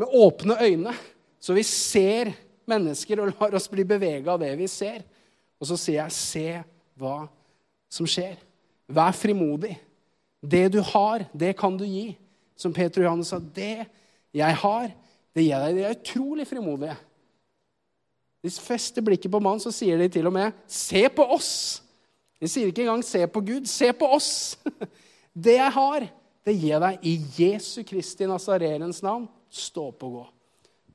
[0.00, 0.94] med åpne øyne.
[1.36, 2.30] Så vi ser
[2.70, 5.02] mennesker og lar oss bli bevega av det vi ser.
[5.60, 6.46] Og så sier jeg, se
[6.96, 7.26] hva
[7.92, 8.38] som skjer.
[8.88, 9.74] Vær frimodig.
[10.40, 12.14] Det du har, det kan du gi.
[12.56, 13.84] Som Peter og Johannes sa, det
[14.32, 14.88] jeg har,
[15.36, 15.76] det gir deg.
[15.76, 16.96] De er utrolig frimodige.
[18.42, 21.80] De fester blikket på mannen, så sier de til og med 'se på oss'.
[22.40, 23.66] De sier ikke engang 'se på Gud'.
[23.66, 24.58] Se på oss!
[25.34, 26.00] Det jeg har,
[26.44, 29.28] det gir jeg deg i Jesu Kristi Nazarelens navn.
[29.48, 30.24] Stå opp og gå.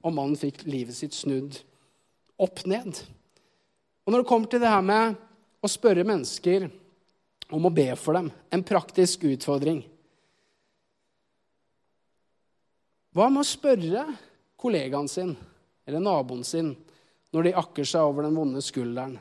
[0.03, 1.57] Og mannen fikk livet sitt snudd
[2.38, 2.99] opp ned.
[4.05, 5.15] Og når det kommer til det her med
[5.63, 6.67] å spørre mennesker
[7.49, 9.81] om å be for dem, en praktisk utfordring
[13.15, 14.03] Hva med å spørre
[14.60, 15.31] kollegaen sin
[15.88, 16.75] eller naboen sin
[17.35, 19.17] når de akker seg over den vonde skulderen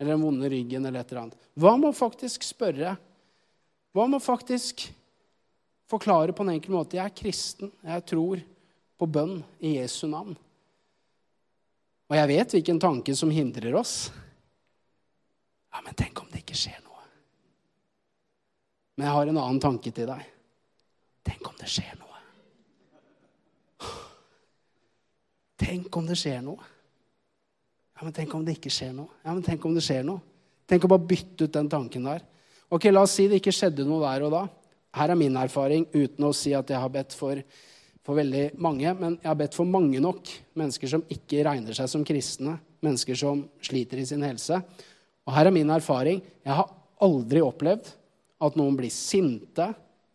[0.00, 1.48] eller den vonde ryggen eller et eller annet?
[1.60, 2.94] Hva med å faktisk spørre?
[3.92, 4.86] Hva med å faktisk
[5.90, 6.96] forklare på en enkel måte?
[6.96, 7.72] Jeg er kristen.
[7.84, 8.40] Jeg tror
[9.00, 10.36] på bønn i Jesu navn.
[12.10, 14.10] Og jeg vet hvilken tanke som hindrer oss.
[15.70, 17.04] Ja, men tenk om det ikke skjer noe.
[18.96, 20.24] Men jeg har en annen tanke til deg.
[21.26, 22.08] Tenk om det skjer noe.
[25.60, 26.64] Tenk om det skjer noe.
[28.00, 29.10] Ja, men tenk om det ikke skjer noe.
[29.20, 30.22] Ja, men tenk om det skjer noe.
[30.64, 32.22] Tenk å bare bytte ut den tanken der.
[32.72, 34.40] Ok, La oss si det ikke skjedde noe der og da.
[34.96, 37.42] Her er min erfaring, uten å si at jeg har bedt for,
[38.00, 38.94] for veldig mange.
[38.96, 42.54] Men jeg har bedt for mange nok mennesker som ikke regner seg som kristne.
[42.80, 44.62] Mennesker som sliter i sin helse.
[45.28, 46.22] Og her er min erfaring.
[46.40, 46.72] Jeg har
[47.04, 47.90] aldri opplevd
[48.40, 49.66] at noen blir sinte,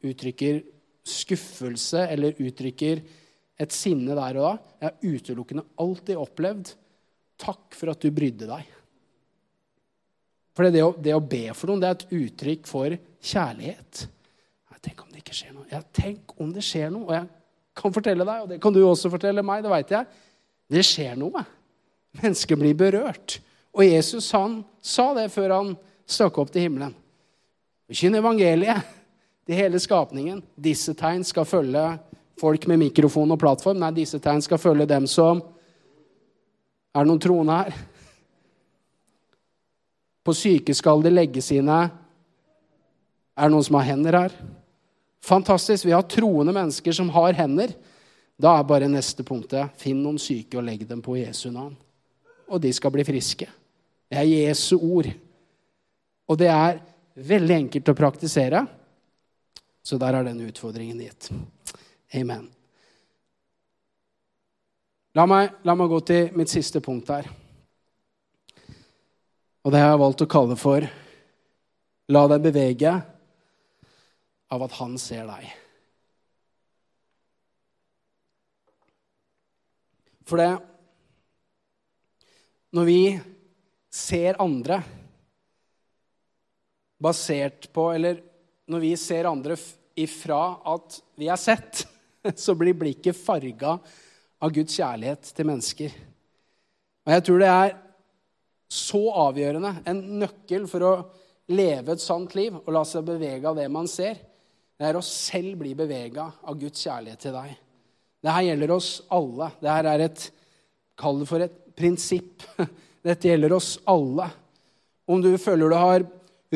[0.01, 0.63] uttrykker
[1.05, 3.03] skuffelse eller uttrykker
[3.61, 4.55] et sinne der og da.
[4.81, 6.73] Jeg har utelukkende alltid opplevd
[7.41, 8.73] takk for at du brydde deg.
[10.55, 14.05] For det å, det å, be for noen, det er et uttrykk for kjærlighet.
[14.05, 15.65] Jeg, tenk om det ikke skjer noe.
[15.71, 17.07] Ja, tenk om det skjer noe.
[17.09, 17.27] Og jeg
[17.75, 20.21] kan fortelle deg, og det kan du også fortelle meg, det veit jeg.
[20.71, 21.43] Det skjer noe.
[22.21, 23.39] Mennesker blir berørt.
[23.75, 25.73] Og Jesus han sa det før han
[26.07, 26.93] stakk opp til himmelen.
[27.89, 28.93] Forkynn evangeliet
[29.45, 30.39] til hele skapningen.
[30.55, 31.83] Disse tegn skal følge
[32.39, 33.81] folk med mikrofon og plattform.
[33.83, 35.43] Nei, disse tegn skal følge dem som
[36.95, 37.79] Er det noen troende her?
[40.25, 41.79] På syke skal de legge sine
[43.35, 44.37] Er det noen som har hender her?
[45.25, 45.83] Fantastisk.
[45.85, 47.73] Vi har troende mennesker som har hender.
[48.39, 51.75] Da er bare neste punktet finn noen syke og legg dem på Jesu navn.
[52.47, 53.47] Og de skal bli friske.
[54.07, 55.09] Det er Jesu ord.
[56.29, 56.79] Og det er
[57.15, 58.63] veldig enkelt å praktisere.
[59.85, 61.29] Så der er den utfordringen gitt.
[62.15, 62.47] Amen.
[65.15, 67.29] La meg, la meg gå til mitt siste punkt her.
[69.63, 70.83] Og det har jeg valgt å kalle for
[72.11, 72.91] La deg bevege
[74.51, 75.47] av at han ser deg.
[80.27, 80.51] For det
[82.75, 83.01] Når vi
[83.95, 84.83] ser andre
[86.99, 88.19] basert på Eller
[88.67, 89.55] når vi ser andre
[89.95, 91.85] ifra at vi er sett
[92.43, 94.03] så blir blikket farga av
[94.55, 95.95] Guds kjærlighet til mennesker.
[97.05, 97.75] Og jeg tror det er
[98.75, 100.93] så avgjørende, en nøkkel for å
[101.53, 104.17] leve et sant liv og la seg bevege av det man ser,
[104.75, 107.53] det er å selv bli bevega av Guds kjærlighet til deg.
[108.25, 109.51] Det her gjelder oss alle.
[109.61, 110.31] Det her er et
[110.95, 112.43] Kall det for et prinsipp.
[113.05, 114.29] Dette gjelder oss alle.
[115.11, 116.05] Om du føler du har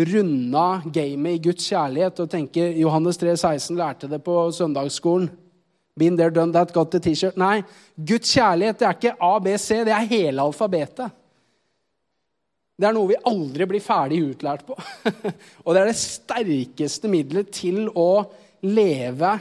[0.09, 5.27] runda gamet i Guds kjærlighet og tenker Johannes 3, 16 lærte det på søndagsskolen
[5.99, 7.37] Been there, done that, got the T-shirt.
[7.39, 7.59] Nei,
[7.95, 9.81] Guds kjærlighet det er ikke A, B, C.
[9.83, 11.17] Det er hele alfabetet.
[12.79, 14.77] Det er noe vi aldri blir ferdig utlært på.
[15.65, 18.23] og det er det sterkeste middelet til å
[18.63, 19.33] leve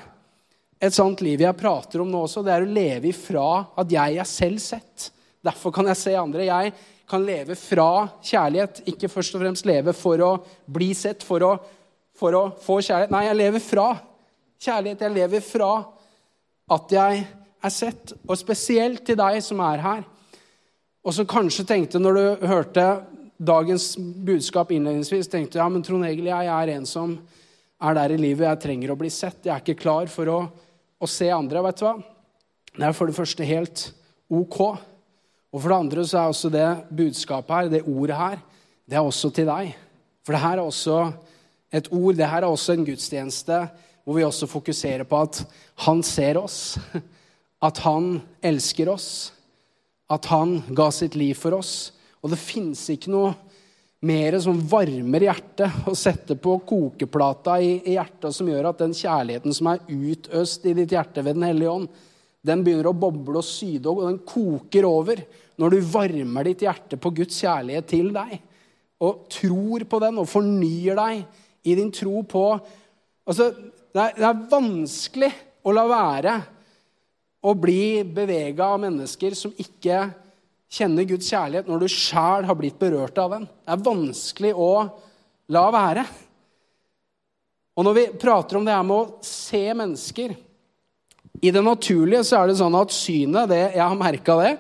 [0.79, 2.43] et sånt liv jeg prater om nå også.
[2.47, 3.47] Det er å leve ifra
[3.79, 5.09] at jeg er selv sett.
[5.45, 6.47] Derfor kan jeg se andre.
[6.49, 6.75] Jeg
[7.09, 10.33] kan leve fra kjærlighet, ikke først og fremst leve for å
[10.67, 11.53] bli sett, for å,
[12.19, 13.15] for å få kjærlighet.
[13.15, 13.87] Nei, jeg lever fra
[14.67, 15.07] kjærlighet.
[15.07, 15.71] Jeg lever fra
[16.69, 17.25] at jeg
[17.64, 20.03] er sett, og spesielt til deg som er her,
[21.05, 22.87] og som kanskje tenkte når du hørte
[23.39, 27.14] dagens budskap innledningsvis, tenkte ja, men Trond Egil, jeg er en som
[27.79, 28.49] er der i livet.
[28.49, 29.45] Jeg trenger å bli sett.
[29.47, 30.39] Jeg er ikke klar for å,
[30.99, 31.62] å se andre.
[31.69, 31.95] vet du hva?
[32.75, 33.85] Det er for det første helt
[34.29, 34.59] ok.
[35.49, 38.41] Og for det andre så er også det budskapet her, det ordet her,
[38.89, 39.71] det er også til deg.
[40.27, 40.99] For det her er også
[41.73, 43.62] et ord, det her er også en gudstjeneste
[44.09, 45.43] hvor vi også fokuserer på at
[45.85, 46.79] han ser oss,
[47.69, 49.09] at han elsker oss,
[50.09, 51.91] at han ga sitt liv for oss.
[52.25, 53.35] Og det fins ikke noe
[54.09, 59.59] mer som varmer hjertet og setter på kokeplata i, hjertet, som gjør at den kjærligheten
[59.61, 61.89] som er utøst i ditt hjerte ved Den hellige ånd,
[62.49, 65.21] den begynner å boble og syde, og den koker over
[65.61, 68.39] når du varmer ditt hjerte på Guds kjærlighet til deg.
[69.05, 72.47] Og tror på den og fornyer deg i din tro på
[73.29, 73.53] altså,
[73.95, 75.30] det, er, det er vanskelig
[75.64, 76.36] å la være
[77.49, 80.09] å bli bevega av mennesker som ikke
[80.68, 83.47] kjenner Guds kjærlighet, når du sjæl har blitt berørt av den.
[83.47, 84.72] Det er vanskelig å
[85.55, 86.05] la være.
[87.78, 90.34] Og når vi prater om det her med å se mennesker
[91.39, 94.57] I det naturlige så er det sånn at synet, det, jeg har merka det,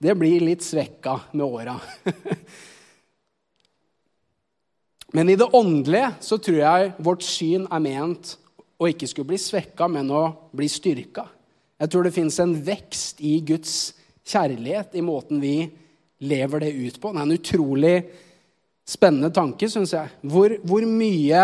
[0.00, 1.74] det blir litt svekka med åra.
[5.14, 8.32] Men i det åndelige så tror jeg vårt syn er ment
[8.78, 11.26] å ikke skulle bli svekka, men å bli styrka.
[11.80, 13.94] Jeg tror det fins en vekst i Guds
[14.26, 15.56] kjærlighet i måten vi
[16.24, 17.12] lever det ut på.
[17.12, 17.96] Det er en utrolig
[18.88, 20.12] spennende tanke, syns jeg.
[20.30, 21.42] Hvor, hvor mye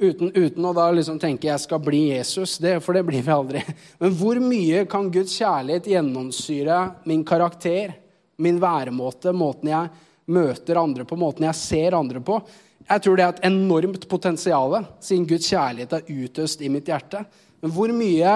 [0.00, 3.34] uten, uten, å da liksom tenke jeg skal bli Jesus, det, for det blir vi
[3.34, 3.64] aldri.
[4.02, 7.94] Men hvor mye kan Guds kjærlighet gjennomsyre min karakter,
[8.40, 9.90] min væremåte, måten jeg
[10.30, 12.40] møter andre på, måten jeg ser andre på?
[12.88, 17.22] Jeg tror det er et enormt potensial, siden Guds kjærlighet er utøst i mitt hjerte.
[17.60, 18.34] Men hvor mye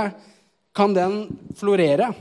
[0.77, 1.17] kan den
[1.57, 2.13] florere?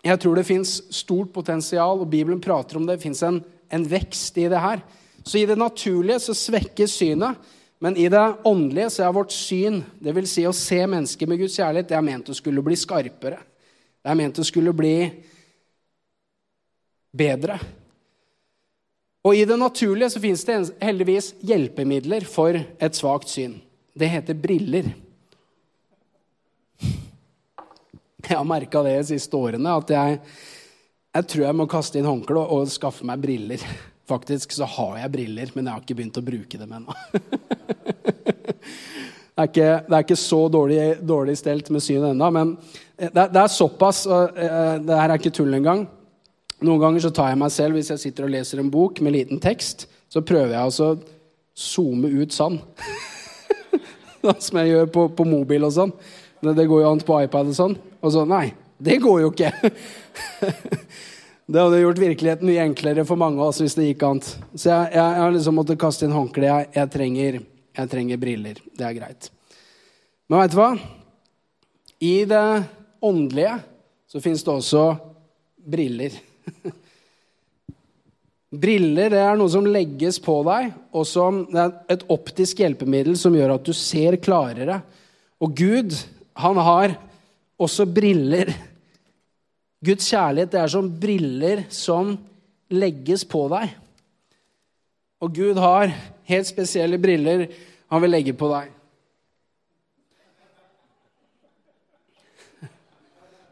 [0.00, 2.98] Jeg tror det fins stort potensial, og Bibelen prater om det.
[2.98, 4.84] Det fins en, en, vekst i det her.
[5.24, 7.50] Så i det naturlige så svekkes synet.
[7.80, 10.32] Men i det åndelige så er vårt syn, dvs.
[10.32, 13.40] Si å se mennesker med Guds kjærlighet, det er ment å skulle bli skarpere.
[14.00, 14.94] Det er ment å skulle bli
[17.16, 17.56] bedre.
[19.20, 23.58] Og i det naturlige så fins det heldigvis hjelpemidler for et svakt syn.
[23.92, 24.94] Det heter briller.
[28.30, 30.18] Jeg har merka det de siste årene, at jeg,
[31.18, 33.64] jeg tror jeg må kaste inn håndkleet og, skaffe meg briller.
[34.08, 36.96] Faktisk så har jeg briller, men jeg har ikke begynt å bruke dem ennå.
[39.40, 42.50] Det er, ikke, det er ikke, så dårlig, dårlig stelt med synet ennå, men
[43.00, 44.02] det det er såpass.
[44.04, 45.86] Og, uh, det her er ikke tull engang.
[46.60, 49.14] Noen ganger så tar jeg meg selv, hvis jeg sitter og leser en bok med
[49.16, 50.98] liten tekst, så prøver jeg altså å
[51.56, 52.58] zoome ut sånn.
[54.20, 55.94] Som jeg gjør på, på mobil og sånn.
[56.40, 57.78] Det, det, går jo an på iPad og sånn.
[58.04, 58.50] Og så nei,
[58.80, 59.50] det går jo ikke.
[61.50, 64.22] det hadde gjort virkeligheten mye enklere for mange av oss hvis det gikk an.
[64.52, 66.50] Så jeg, jeg, jeg har liksom måttet kaste inn håndkleet.
[66.50, 67.42] Jeg, jeg, trenger,
[67.80, 68.64] jeg trenger briller.
[68.76, 69.32] Det er greit.
[70.28, 70.72] Men veit du hva?
[72.00, 72.46] I det
[73.00, 73.56] åndelige
[74.10, 74.84] så fins det også
[75.70, 76.20] briller.
[78.62, 83.14] Briller det er noe som legges på deg, og som det er et optisk hjelpemiddel
[83.18, 84.80] som gjør at du ser klarere.
[85.40, 85.94] Og Gud,
[86.40, 86.96] han har
[87.60, 88.50] også briller.
[89.86, 92.16] Guds kjærlighet det er som briller som
[92.70, 93.70] legges på deg.
[95.20, 95.92] Og Gud har
[96.30, 97.46] helt spesielle briller
[97.90, 98.70] han vil legge på deg.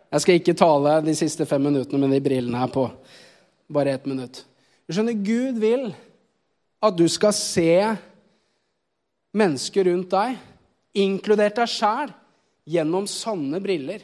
[0.08, 2.86] Jeg skal ikke tale de siste fem minuttene med de brillene her på
[3.68, 4.40] bare ett minutt.
[4.88, 5.90] Du skjønner, Gud vil
[6.80, 7.72] at du skal se
[9.36, 10.38] mennesker rundt deg,
[10.96, 12.14] inkludert deg sjæl,
[12.68, 14.00] gjennom sanne briller.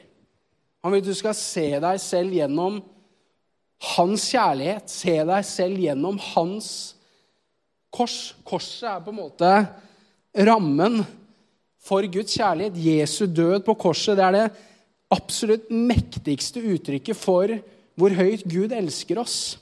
[0.84, 2.82] Han vil at du skal se deg selv gjennom
[3.94, 6.68] hans kjærlighet, se deg selv gjennom hans
[7.94, 8.34] kors.
[8.44, 9.50] Korset er på en måte
[10.44, 11.00] rammen
[11.84, 12.76] for Guds kjærlighet.
[12.76, 14.46] Jesu død på korset, det er det
[15.14, 17.52] absolutt mektigste uttrykket for
[17.94, 19.56] hvor høyt Gud elsker oss.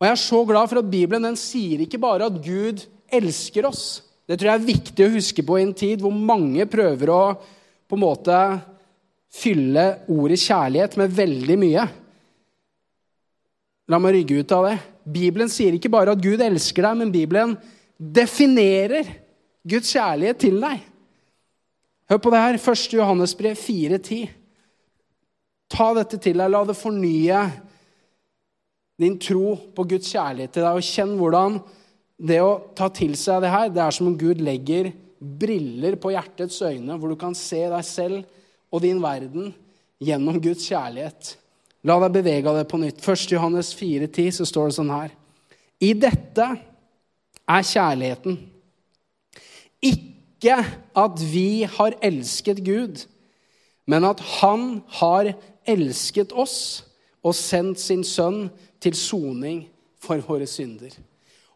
[0.00, 3.68] Og Jeg er så glad for at Bibelen den sier ikke bare at Gud elsker
[3.68, 4.00] oss.
[4.24, 7.22] Det tror jeg er viktig å huske på i en tid hvor mange prøver å
[7.90, 8.36] på en måte
[9.30, 11.86] fylle ordet kjærlighet med veldig mye.
[13.90, 14.76] La meg rygge ut av det.
[15.10, 17.56] Bibelen sier ikke bare at Gud elsker deg, men Bibelen
[17.98, 19.08] definerer
[19.66, 20.86] Guds kjærlighet til deg.
[22.10, 22.56] Hør på det her.
[22.58, 22.94] 1.
[22.98, 24.30] Johannesbrev 4,10.
[25.70, 26.50] Ta dette til deg.
[26.50, 27.42] La det fornye
[29.00, 30.80] din tro på Guds kjærlighet til deg.
[30.80, 31.60] Og kjenn hvordan
[32.18, 34.90] det å ta til seg det her, det er som om Gud legger
[35.20, 38.26] briller på hjertets øyne, hvor du kan se deg selv
[38.74, 39.52] og din verden
[40.02, 41.34] gjennom Guds kjærlighet.
[41.86, 42.98] La deg bevege av det på nytt.
[43.06, 43.26] 1.
[43.36, 45.14] Johannes 4,10 så står det sånn her.
[45.78, 48.40] I dette er kjærligheten.
[49.80, 50.09] Ikke
[50.48, 53.04] at vi har elsket Gud,
[53.86, 55.34] men at Han har
[55.68, 56.84] elsket oss
[57.22, 58.48] og sendt sin sønn
[58.80, 59.66] til soning
[60.00, 60.94] for våre synder.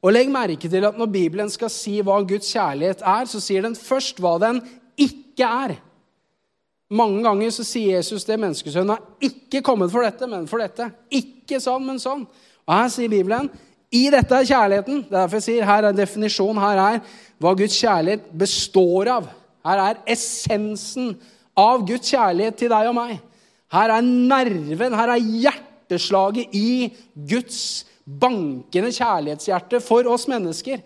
[0.05, 3.65] Og Legg merke til at når Bibelen skal si hva Guds kjærlighet er, så sier
[3.65, 4.61] den først hva den
[5.01, 5.79] ikke er.
[6.93, 10.91] Mange ganger så sier Jesus det menneskesønnen har ikke kommet for dette, men for dette.
[11.09, 12.27] Ikke sånn, men sånn.
[12.69, 13.49] Og her sier Bibelen
[13.95, 15.05] i dette er kjærligheten.
[15.07, 16.61] Det er derfor jeg sier her er definisjonen.
[16.63, 17.01] Her er
[17.43, 19.29] hva Guds kjærlighet består av.
[19.65, 21.15] Her er essensen
[21.59, 23.19] av Guds kjærlighet til deg og meg.
[23.75, 27.61] Her er nerven, her er hjerteslaget i Guds
[28.05, 30.83] bankende kjærlighetshjerte for oss mennesker.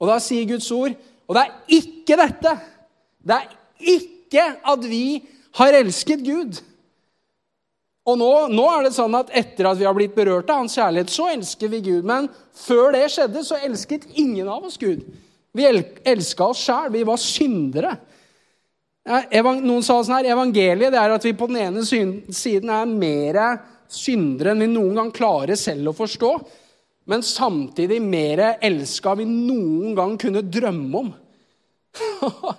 [0.00, 0.94] Og da sier Guds ord
[1.24, 2.50] Og det er ikke dette.
[3.24, 3.52] Det er
[3.94, 4.42] ikke
[4.72, 5.22] at vi
[5.56, 6.58] har elsket Gud.
[8.04, 10.74] Og nå, nå, er det sånn at etter at vi har blitt berørt av hans
[10.76, 12.04] kjærlighet, så elsker vi Gud.
[12.04, 15.06] Men før det skjedde, så elsket ingen av oss Gud.
[15.56, 16.90] Vi elska oss sjæl.
[16.92, 17.94] Vi var syndere.
[19.04, 23.40] Noen sa sånn her, Evangeliet det er at vi på den ene siden er mer
[23.92, 26.30] syndere enn vi noen gang klarer selv å forstå.
[27.08, 31.10] Men samtidig mer elska vi noen gang kunne drømme om.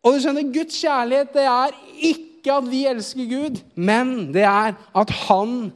[0.00, 1.78] Og du skjønner, Guds kjærlighet det er
[2.10, 5.72] ikke at vi elsker Gud, men det er at han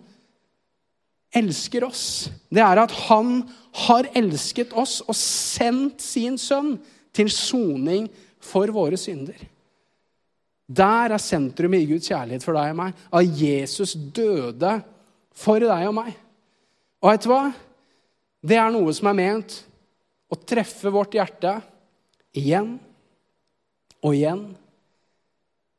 [1.34, 2.30] elsker oss.
[2.48, 3.42] Det er at han
[3.84, 6.78] har elsket oss og sendt sin sønn
[7.14, 8.08] til soning
[8.42, 9.36] for våre synder.
[10.64, 12.96] Der er sentrum i Guds kjærlighet for deg og meg.
[13.12, 14.78] At Jesus døde
[15.34, 16.14] for deg og meg.
[17.04, 17.44] Og vet du hva?
[18.44, 19.58] Det er noe som er ment
[20.32, 21.58] å treffe vårt hjerte
[22.36, 22.74] igjen
[24.04, 24.42] og igjen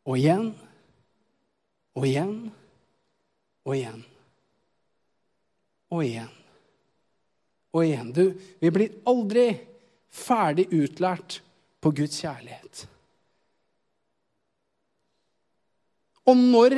[0.06, 0.52] og igjen
[1.96, 2.36] og igjen
[3.66, 4.02] og igjen.
[5.94, 6.34] Og igjen.
[7.76, 8.12] Og igjen.
[8.16, 8.26] Du,
[8.62, 9.48] vi blir aldri
[10.12, 11.40] ferdig utlært
[11.84, 12.86] på Guds kjærlighet.
[16.26, 16.76] Og når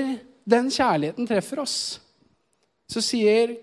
[0.47, 1.77] den kjærligheten treffer oss,
[2.87, 3.55] så sier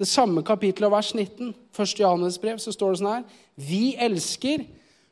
[0.00, 1.94] det samme kapittelet og vers 19, 1.
[2.00, 4.64] Johannes brev, så står det sånn her Vi elsker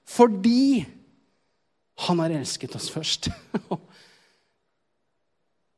[0.08, 0.82] fordi
[2.02, 3.28] han har elsket oss først.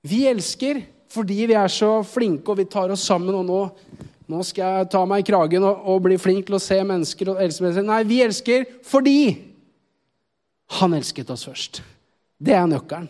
[0.05, 0.83] vi elsker
[1.15, 3.35] fordi vi er så flinke og vi tar oss sammen.
[3.39, 3.61] Og nå,
[4.31, 7.33] nå skal jeg ta meg i kragen og, og, bli flink til å se mennesker
[7.33, 7.87] og elske mennesker.
[7.89, 9.19] Nei, vi elsker fordi
[10.81, 11.83] han elsket oss først.
[12.37, 13.09] Det er nøkkelen.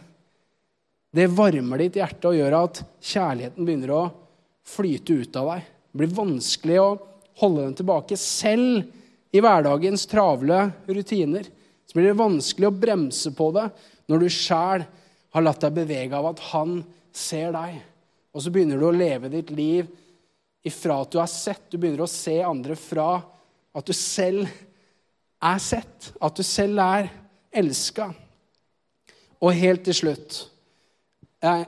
[1.14, 4.04] Det varmer ditt hjerte og gjør at kjærligheten begynner å
[4.66, 5.68] flyte ut av deg.
[5.94, 6.88] Det blir vanskelig å
[7.38, 11.46] holde den tilbake, selv i hverdagens travle rutiner
[11.86, 13.68] så blir det vanskelig å bremse på det
[14.10, 14.84] når du sjæl
[15.34, 16.78] har latt deg bevege av at han
[17.14, 17.78] ser deg.
[18.34, 19.90] Og så begynner du å leve ditt liv
[20.66, 21.66] ifra at du er sett.
[21.70, 23.08] Du begynner å se andre fra
[23.74, 24.46] at du selv
[25.44, 27.10] er sett, at du selv er
[27.54, 28.08] elska.
[29.44, 30.44] Og helt til slutt
[31.44, 31.64] jeg,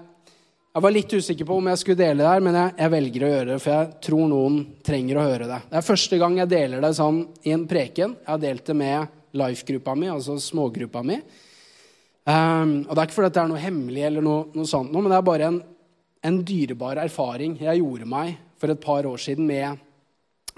[0.72, 3.24] jeg, var litt usikker på om jeg skulle dele det her, men jeg, jeg, velger
[3.26, 4.54] å gjøre det, for jeg tror noen
[4.86, 5.58] trenger å høre det.
[5.68, 8.14] Det er første gang jeg deler det sånn i en preken.
[8.22, 11.18] Jeg har delt det med life-gruppa mi, altså smågruppa mi.
[12.26, 15.06] Um, og Det er ikke fordi det er noe hemmelig, eller noe, noe sånt, men
[15.06, 15.60] det er bare en,
[16.26, 19.78] en, dyrebar erfaring jeg gjorde meg for et par år siden med,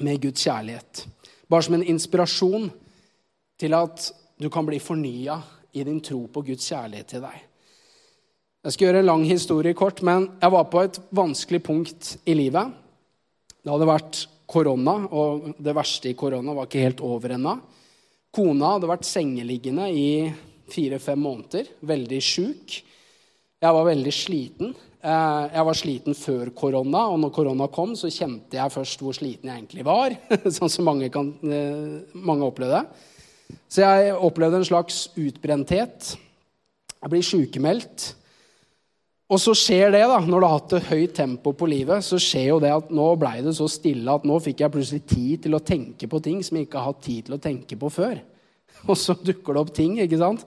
[0.00, 1.02] med Guds kjærlighet.
[1.44, 2.70] Bare som en inspirasjon
[3.60, 4.08] til at
[4.40, 5.36] du kan bli fornya
[5.76, 7.36] i din tro på Guds kjærlighet til deg.
[8.64, 12.34] Jeg skal gjøre en lang historie kort, men jeg var på et vanskelig punkt i
[12.38, 12.72] livet.
[13.60, 17.58] Det hadde vært korona, og det verste i korona var ikke helt over ennå.
[18.32, 20.08] Kona hadde vært sengeliggende i
[20.72, 22.78] fire-fem måneder, veldig sjuk.
[23.58, 24.74] Jeg var veldig sliten.
[24.98, 29.16] Eh, jeg var sliten før korona, og når korona kom, så kjente jeg først hvor
[29.16, 30.14] sliten jeg egentlig var.
[30.56, 32.84] Sånn som mange, kan, eh, mange opplevde.
[33.70, 36.14] Så jeg opplevde en slags utbrenthet.
[36.98, 38.12] Jeg blir sykemeldt.
[39.28, 42.16] Og så skjer det, da, når du har hatt et høyt tempo på livet, så
[42.22, 45.42] skjer jo det at nå blei det så stille at nå fikk jeg plutselig tid
[45.44, 47.90] til å tenke på ting som jeg ikke har hatt tid til å tenke på
[47.92, 48.22] før.
[48.88, 50.44] Og så dukker det opp ting, ikke sant?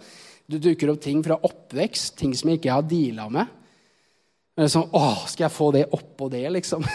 [0.48, 3.58] Du dukker opp ting fra oppvekst, ting som jeg ikke har deala med.
[4.56, 6.88] Det er sånn, Åh, skal jeg få det oppå det, liksom?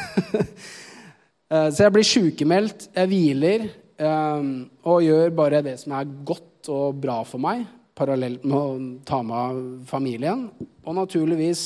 [1.46, 3.68] Eh, så jeg blir sykemeldt, jeg hviler
[4.02, 4.48] um,
[4.90, 7.60] og gjør bare det som er godt og bra for meg
[7.96, 8.78] parallelt med å
[9.08, 10.46] ta med familien.
[10.84, 11.64] Og naturligvis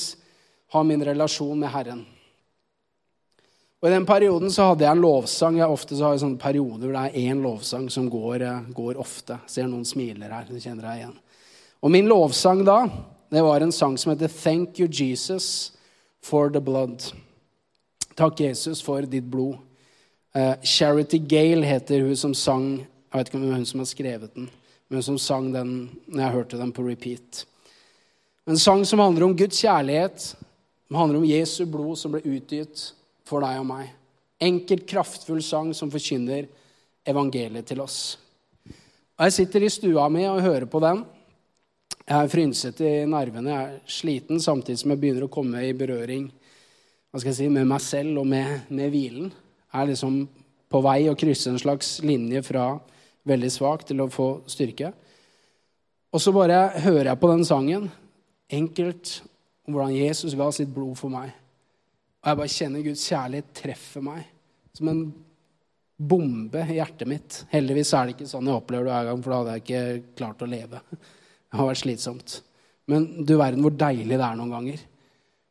[0.74, 2.04] ha min relasjon med Herren.
[3.80, 5.56] Og I den perioden så hadde jeg en lovsang.
[5.56, 8.66] Jeg ofte så har jeg sånne perioder hvor det er én lovsang som går, eh,
[8.76, 9.38] går ofte.
[9.48, 10.44] Ser noen smiler her.
[10.44, 11.14] Du kjenner deg igjen.
[11.80, 12.82] Og min lovsang da,
[13.32, 15.72] det var en sang som heter 'Thank you, Jesus,
[16.20, 17.14] for the blood'.
[18.14, 19.56] Takk, Jesus, for ditt blod.
[20.34, 23.80] Eh, Charity Gale heter hun som sang Jeg vet ikke om det er hun som
[23.80, 24.50] har skrevet den,
[24.88, 27.44] men hun som sang den når jeg hørte den på repeat.
[28.46, 30.36] En sang som handler om Guds kjærlighet,
[30.86, 32.92] som handler om Jesu blod som ble utgitt
[33.30, 33.94] for deg og meg.
[34.40, 36.48] Enkelt, kraftfull sang som forkynner
[37.06, 38.18] evangeliet til oss.
[39.20, 41.04] Og Jeg sitter i stua mi og hører på den.
[42.10, 45.76] Jeg er frynsete i nervene, jeg er sliten samtidig som jeg begynner å komme i
[45.76, 46.30] berøring
[47.10, 49.32] hva skal jeg si, med meg selv og med, med hvilen.
[49.70, 50.20] Jeg er liksom
[50.70, 52.68] på vei å krysse en slags linje fra
[53.26, 54.92] veldig svak til å få styrke.
[56.14, 57.88] Og så bare hører jeg på den sangen,
[58.50, 59.16] enkelt
[59.66, 61.34] om hvordan Jesus ga sitt blod for meg.
[62.20, 64.26] Og jeg bare kjenner Guds kjærlighet treffer meg
[64.76, 65.02] som en
[66.00, 67.40] bombe i hjertet mitt.
[67.52, 70.14] Heldigvis er det ikke sånn jeg opplever det hver gang, for da hadde jeg ikke
[70.20, 70.80] klart å leve.
[70.90, 72.36] Det har vært slitsomt.
[72.90, 74.84] Men du verden hvor deilig det er noen ganger.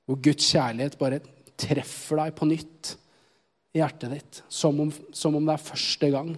[0.09, 1.21] Hvor Guds kjærlighet bare
[1.59, 2.93] treffer deg på nytt
[3.75, 4.41] i hjertet ditt.
[4.49, 6.31] Som om, som om det er første gang.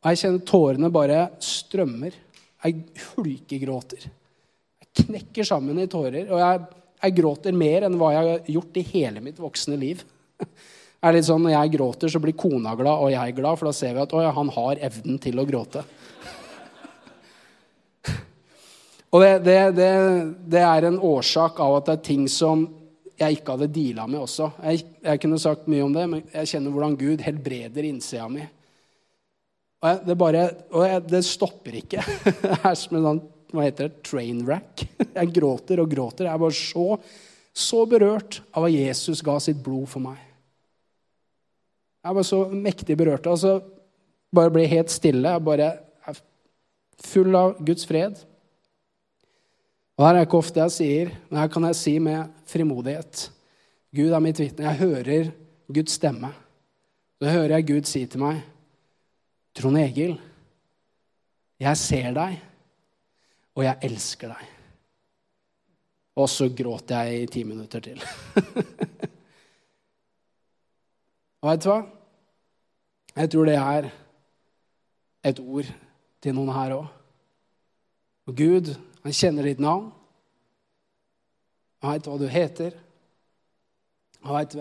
[0.00, 2.14] Og jeg kjenner tårene bare strømmer.
[2.64, 4.06] Jeg hulkegråter.
[4.80, 6.30] Jeg knekker sammen i tårer.
[6.30, 6.62] Og jeg,
[7.02, 10.02] jeg, gråter mer enn hva jeg har gjort i hele mitt voksne liv.
[10.40, 13.70] Det er litt sånn, Når jeg gråter, så blir kona glad, og jeg glad, for
[13.70, 15.84] da ser vi at ja, han har evnen til å gråte.
[19.10, 19.92] Og det, det, det,
[20.54, 22.62] det, er en årsak av at det er ting som
[23.20, 24.52] jeg ikke hadde deala med også.
[24.62, 28.46] Jeg, jeg, kunne sagt mye om det, men jeg kjenner hvordan Gud helbreder innsida mi.
[29.80, 30.44] Og det bare,
[30.76, 32.04] og jeg, det stopper ikke.
[32.44, 33.20] Det er som en sånn,
[33.50, 34.84] hva heter det, train wreck.
[35.18, 36.26] Jeg gråter og gråter.
[36.28, 36.86] Jeg er bare så,
[37.52, 40.18] så berørt av at Jesus ga sitt blod for meg.
[42.00, 43.26] Jeg var så mektig berørt.
[43.28, 43.58] Altså,
[44.32, 45.34] bare ble helt stille.
[45.34, 45.70] Jeg bare
[46.08, 46.20] er
[47.04, 48.22] full av Guds fred.
[50.00, 53.26] Og her er ikke ofte jeg sier, men her kan jeg si med frimodighet
[53.92, 54.70] Gud er mitt vitne.
[54.70, 55.32] Jeg hører
[55.68, 56.30] Guds stemme.
[57.20, 58.38] Så hører jeg Gud si til meg,
[59.58, 60.14] Trond Egil,
[61.60, 62.38] jeg ser deg,
[63.56, 64.48] og jeg elsker deg.
[66.20, 68.00] Og så gråter jeg i ti minutter til.
[71.40, 71.80] og vet du hva?
[73.16, 73.88] Jeg tror det er
[75.30, 75.68] et ord
[76.22, 76.86] til noen her òg.
[78.28, 78.66] Og Gud
[79.02, 79.90] han kjenner ditt navn.
[81.80, 82.76] Han veit hva du heter.
[84.20, 84.56] Han veit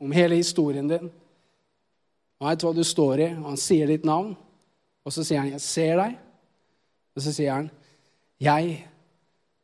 [0.00, 1.10] om hele historien din.
[2.40, 4.34] Han veit hva du står i, og han sier ditt navn.
[5.04, 6.18] Og så sier han, 'Jeg ser deg.'
[7.16, 7.70] Og så sier han,
[8.40, 8.86] 'Jeg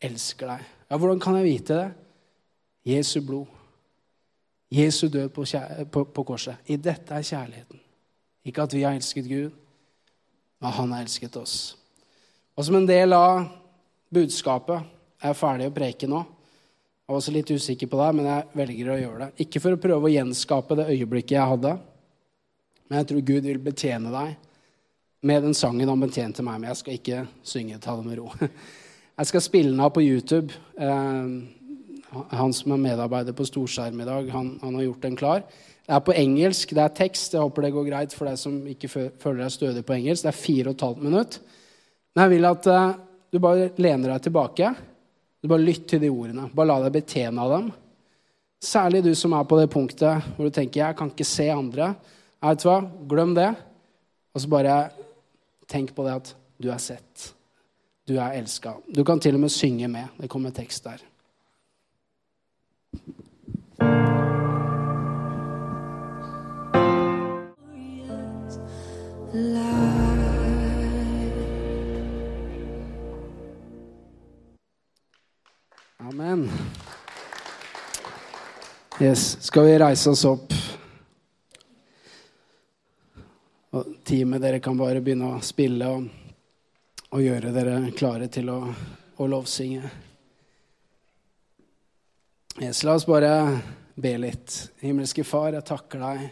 [0.01, 0.64] elsker deg'.
[0.91, 1.93] Ja, hvordan kan jeg vite det?
[2.85, 3.47] Jesu blod.
[4.70, 5.45] Jesu død på,
[5.93, 6.57] på, på korset.
[6.66, 7.81] I dette er kjærligheten.
[8.45, 9.51] Ikke at vi har elsket Gud,
[10.61, 11.77] men han har elsket oss.
[12.57, 13.49] Og som en del av
[14.12, 14.93] budskapet.
[15.22, 16.18] Jeg er ferdig å preke nå.
[17.07, 19.45] Jeg var også litt usikker på det, men jeg velger å gjøre det.
[19.47, 21.72] Ikke for å prøve å gjenskape det øyeblikket jeg hadde,
[22.87, 24.35] men jeg tror Gud vil betjene deg
[25.27, 26.70] med den sangen han betjente meg med.
[26.70, 28.33] Jeg skal ikke synge 'Ta det med ro'.
[29.18, 30.53] Jeg skal spille den av på YouTube.
[30.77, 31.29] Eh,
[32.31, 35.41] han som er medarbeider på storskjerm i dag, han, han, har gjort den klar.
[35.87, 37.33] Det er på engelsk, det er tekst.
[37.33, 40.27] Jeg håper det går greit for deg som ikke føler deg stødig på engelsk.
[40.27, 41.39] Det er fire og et halvt minutt.
[42.14, 42.93] Men jeg vil at eh,
[43.33, 44.74] du bare lener deg tilbake.
[45.41, 46.51] Du bare lytt til de ordene.
[46.53, 47.72] Bare la deg betjene av dem.
[48.62, 51.95] Særlig du som er på det punktet hvor du tenker 'jeg kan ikke se andre'.
[52.43, 52.79] Jeg Vet hva?
[53.09, 53.55] Glem det.
[54.35, 54.91] Og så bare
[55.69, 57.33] tenk på det at du er sett.
[58.09, 58.77] Du er elska.
[58.97, 60.05] Du kan til og med synge med.
[60.21, 61.03] Det kommer tekst der.
[76.01, 76.51] Amen.
[79.03, 79.37] Yes.
[79.41, 80.55] Skal vi reise oss opp?
[83.77, 86.05] Og teamet, dere kan bare begynne å spille og,
[87.11, 88.61] og gjøre dere klare til å,
[89.19, 89.91] å lovsynge.
[92.63, 93.33] Yes, la oss bare
[93.99, 94.55] be litt.
[94.81, 96.29] Himmelske Far, jeg takker deg.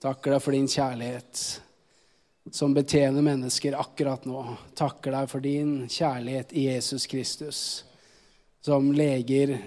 [0.00, 1.42] Takker deg for din kjærlighet
[2.50, 4.44] som betjener mennesker akkurat nå.
[4.78, 7.62] Takker deg for din kjærlighet i Jesus Kristus
[8.64, 9.58] som leger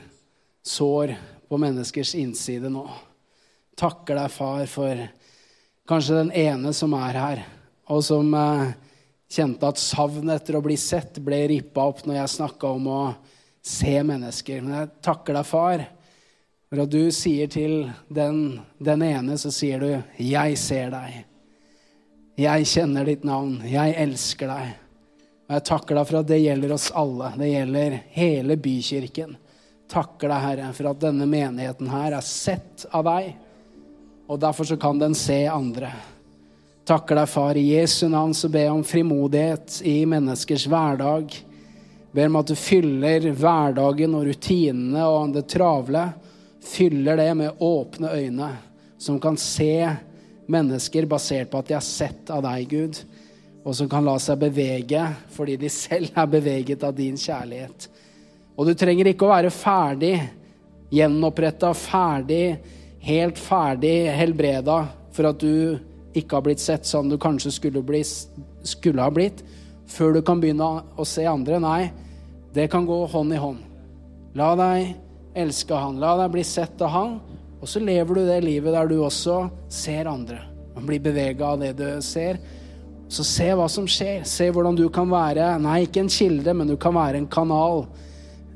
[0.63, 1.15] sår
[1.49, 2.87] på menneskers innside nå.
[3.75, 5.03] Takker deg, far, for
[5.87, 7.43] kanskje den ene som er her,
[7.91, 8.73] og som eh,
[9.33, 13.01] kjente at savnet etter å bli sett ble rippa opp når jeg snakka om å
[13.63, 14.63] se mennesker.
[14.63, 15.85] Men jeg takker deg, far,
[16.69, 21.23] for at du sier til den, den ene, så sier du 'Jeg ser deg'.
[22.33, 23.59] Jeg kjenner ditt navn.
[23.61, 24.71] Jeg elsker deg.
[25.45, 27.29] Og jeg takker deg for at det gjelder oss alle.
[27.37, 29.35] Det gjelder hele bykirken.
[29.93, 33.35] Takker deg, Herre, for at denne menigheten her er sett av deg.
[34.27, 35.91] Og derfor så kan den se andre.
[36.87, 37.57] Takker deg, far.
[37.57, 41.35] I Jesu navn så ber jeg om frimodighet i menneskers hverdag.
[42.11, 46.05] Ber om at du fyller hverdagen og rutinene og det travle.
[46.63, 48.49] Fyller det med åpne øyne,
[48.97, 49.87] som kan se
[50.47, 52.99] mennesker basert på at de har sett av deg, Gud.
[53.63, 57.87] Og som kan la seg bevege fordi de selv er beveget av din kjærlighet.
[58.59, 60.17] Og du trenger ikke å være ferdig
[60.93, 62.57] gjenoppretta, ferdig,
[63.03, 64.83] helt ferdig helbreda
[65.13, 65.79] for at du
[66.13, 68.01] ikke har blitt sett som du kanskje skulle, bli,
[68.63, 69.43] skulle ha blitt,
[69.89, 71.59] før du kan begynne å se andre.
[71.61, 71.91] Nei,
[72.53, 73.61] det kan gå hånd i hånd.
[74.37, 74.93] La deg
[75.37, 77.15] elske han, la deg bli sett av han,
[77.59, 80.41] og så lever du det livet der du også ser andre.
[80.75, 82.39] Man blir bevega av det du ser.
[83.13, 84.23] Så se hva som skjer.
[84.25, 87.85] Se hvordan du kan være, nei, ikke en kilde, men du kan være en kanal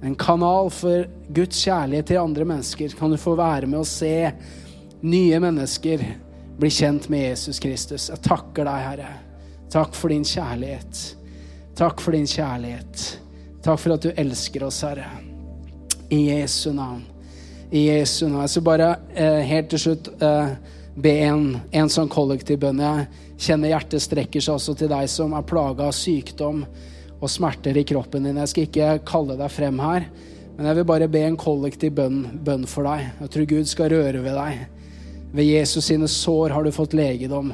[0.02, 2.94] en kanal for Guds kjærlighet til andre mennesker.
[3.00, 4.32] Kan du få være med og se
[5.02, 6.04] nye mennesker
[6.58, 8.10] bli kjent med Jesus Kristus.
[8.10, 9.12] Jeg takker deg, Herre.
[9.74, 11.04] Takk for din kjærlighet.
[11.78, 13.06] Takk for din kjærlighet.
[13.66, 15.10] Takk for at du elsker oss, Herre.
[16.10, 17.04] I Jesu navn.
[17.72, 18.42] I Jesu navn.
[18.46, 20.54] Jeg skal bare eh, helt til slutt eh,
[20.98, 22.82] be en, en sånn kollektiv bønn.
[22.82, 26.64] Jeg kjenner hjertet strekker seg også til deg som er plaga av sykdom
[27.18, 28.40] og smerter i kroppen din.
[28.42, 30.08] Jeg skal ikke kalle deg frem her,
[30.58, 33.12] men jeg vil bare be en kollektiv bønn, bønn for deg.
[33.22, 34.64] Jeg tror Gud skal røre ved deg.
[35.38, 37.52] Ved Jesus sine sår har du fått legedom.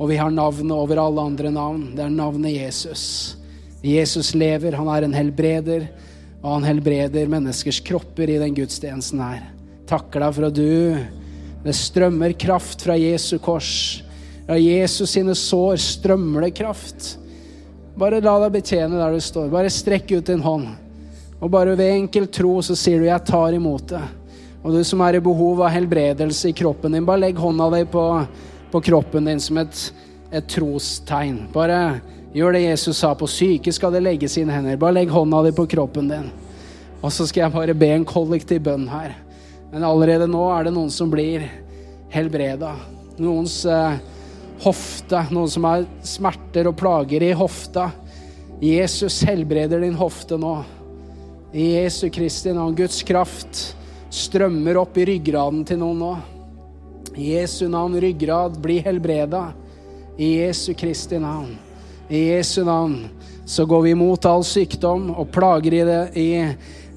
[0.00, 1.90] Og vi har navnet over alle andre navn.
[1.94, 3.04] Det er navnet Jesus.
[3.84, 5.86] Jesus lever, han er en helbreder,
[6.40, 9.46] og han helbreder menneskers kropper i den gudstjenesten her.
[9.88, 11.00] Takker deg for at du
[11.60, 14.00] Det strømmer kraft fra Jesu kors.
[14.46, 17.19] Fra Jesus sine sår strømmer det kraft.
[17.98, 19.50] Bare la deg betjene der du står.
[19.52, 20.68] Bare strekk ut din hånd.
[21.40, 24.08] Og bare ved enkel tro så sier du 'jeg tar imot det'.
[24.62, 27.84] Og du som er i behov av helbredelse i kroppen din, bare legg hånda di
[27.84, 28.26] på,
[28.70, 29.92] på kroppen din som et,
[30.30, 31.48] et trostegn.
[31.52, 32.00] Bare
[32.34, 33.14] gjør det Jesus sa.
[33.14, 34.76] På syke skal det legge sine hender.
[34.76, 36.30] Bare legg hånda di på kroppen din.
[37.02, 39.16] Og så skal jeg bare be en kollektiv bønn her.
[39.72, 41.46] Men allerede nå er det noen som blir
[42.12, 42.74] helbreda.
[43.20, 43.96] Noens eh,
[44.60, 47.90] hofte, noen som har smerter og plager i hofta.
[48.60, 50.58] Jesus helbreder din hofte nå.
[51.52, 52.76] I Jesu Kristi navn.
[52.76, 53.62] Guds kraft
[54.12, 56.12] strømmer opp i ryggraden til noen nå.
[57.16, 59.48] I Jesu navn, ryggrad, bli helbreda.
[60.20, 61.56] I Jesu Kristi navn.
[62.10, 63.08] I Jesu navn
[63.46, 66.28] så går vi imot all sykdom og plager i, det, i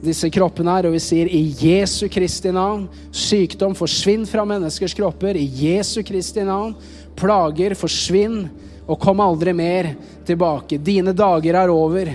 [0.03, 5.39] disse kroppene her, og vi sier i Jesu Kristi navn, sykdom forsvinn fra menneskers kropper.
[5.39, 6.75] I Jesu Kristi navn
[7.15, 8.47] plager, forsvinn
[8.87, 9.93] og kom aldri mer
[10.27, 10.77] tilbake.
[10.77, 12.11] Dine dager er over.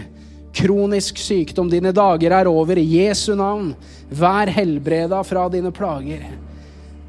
[0.58, 2.78] Kronisk sykdom, dine dager er over.
[2.78, 3.72] I Jesu navn,
[4.10, 6.26] vær helbreda fra dine plager.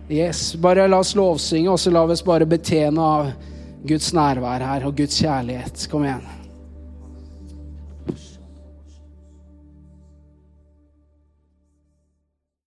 [0.10, 3.32] Yes, Bare la oss lovsynge, og så la oss bare betjene av
[3.86, 5.86] Guds nærvær her og Guds kjærlighet.
[5.92, 6.39] Kom igjen.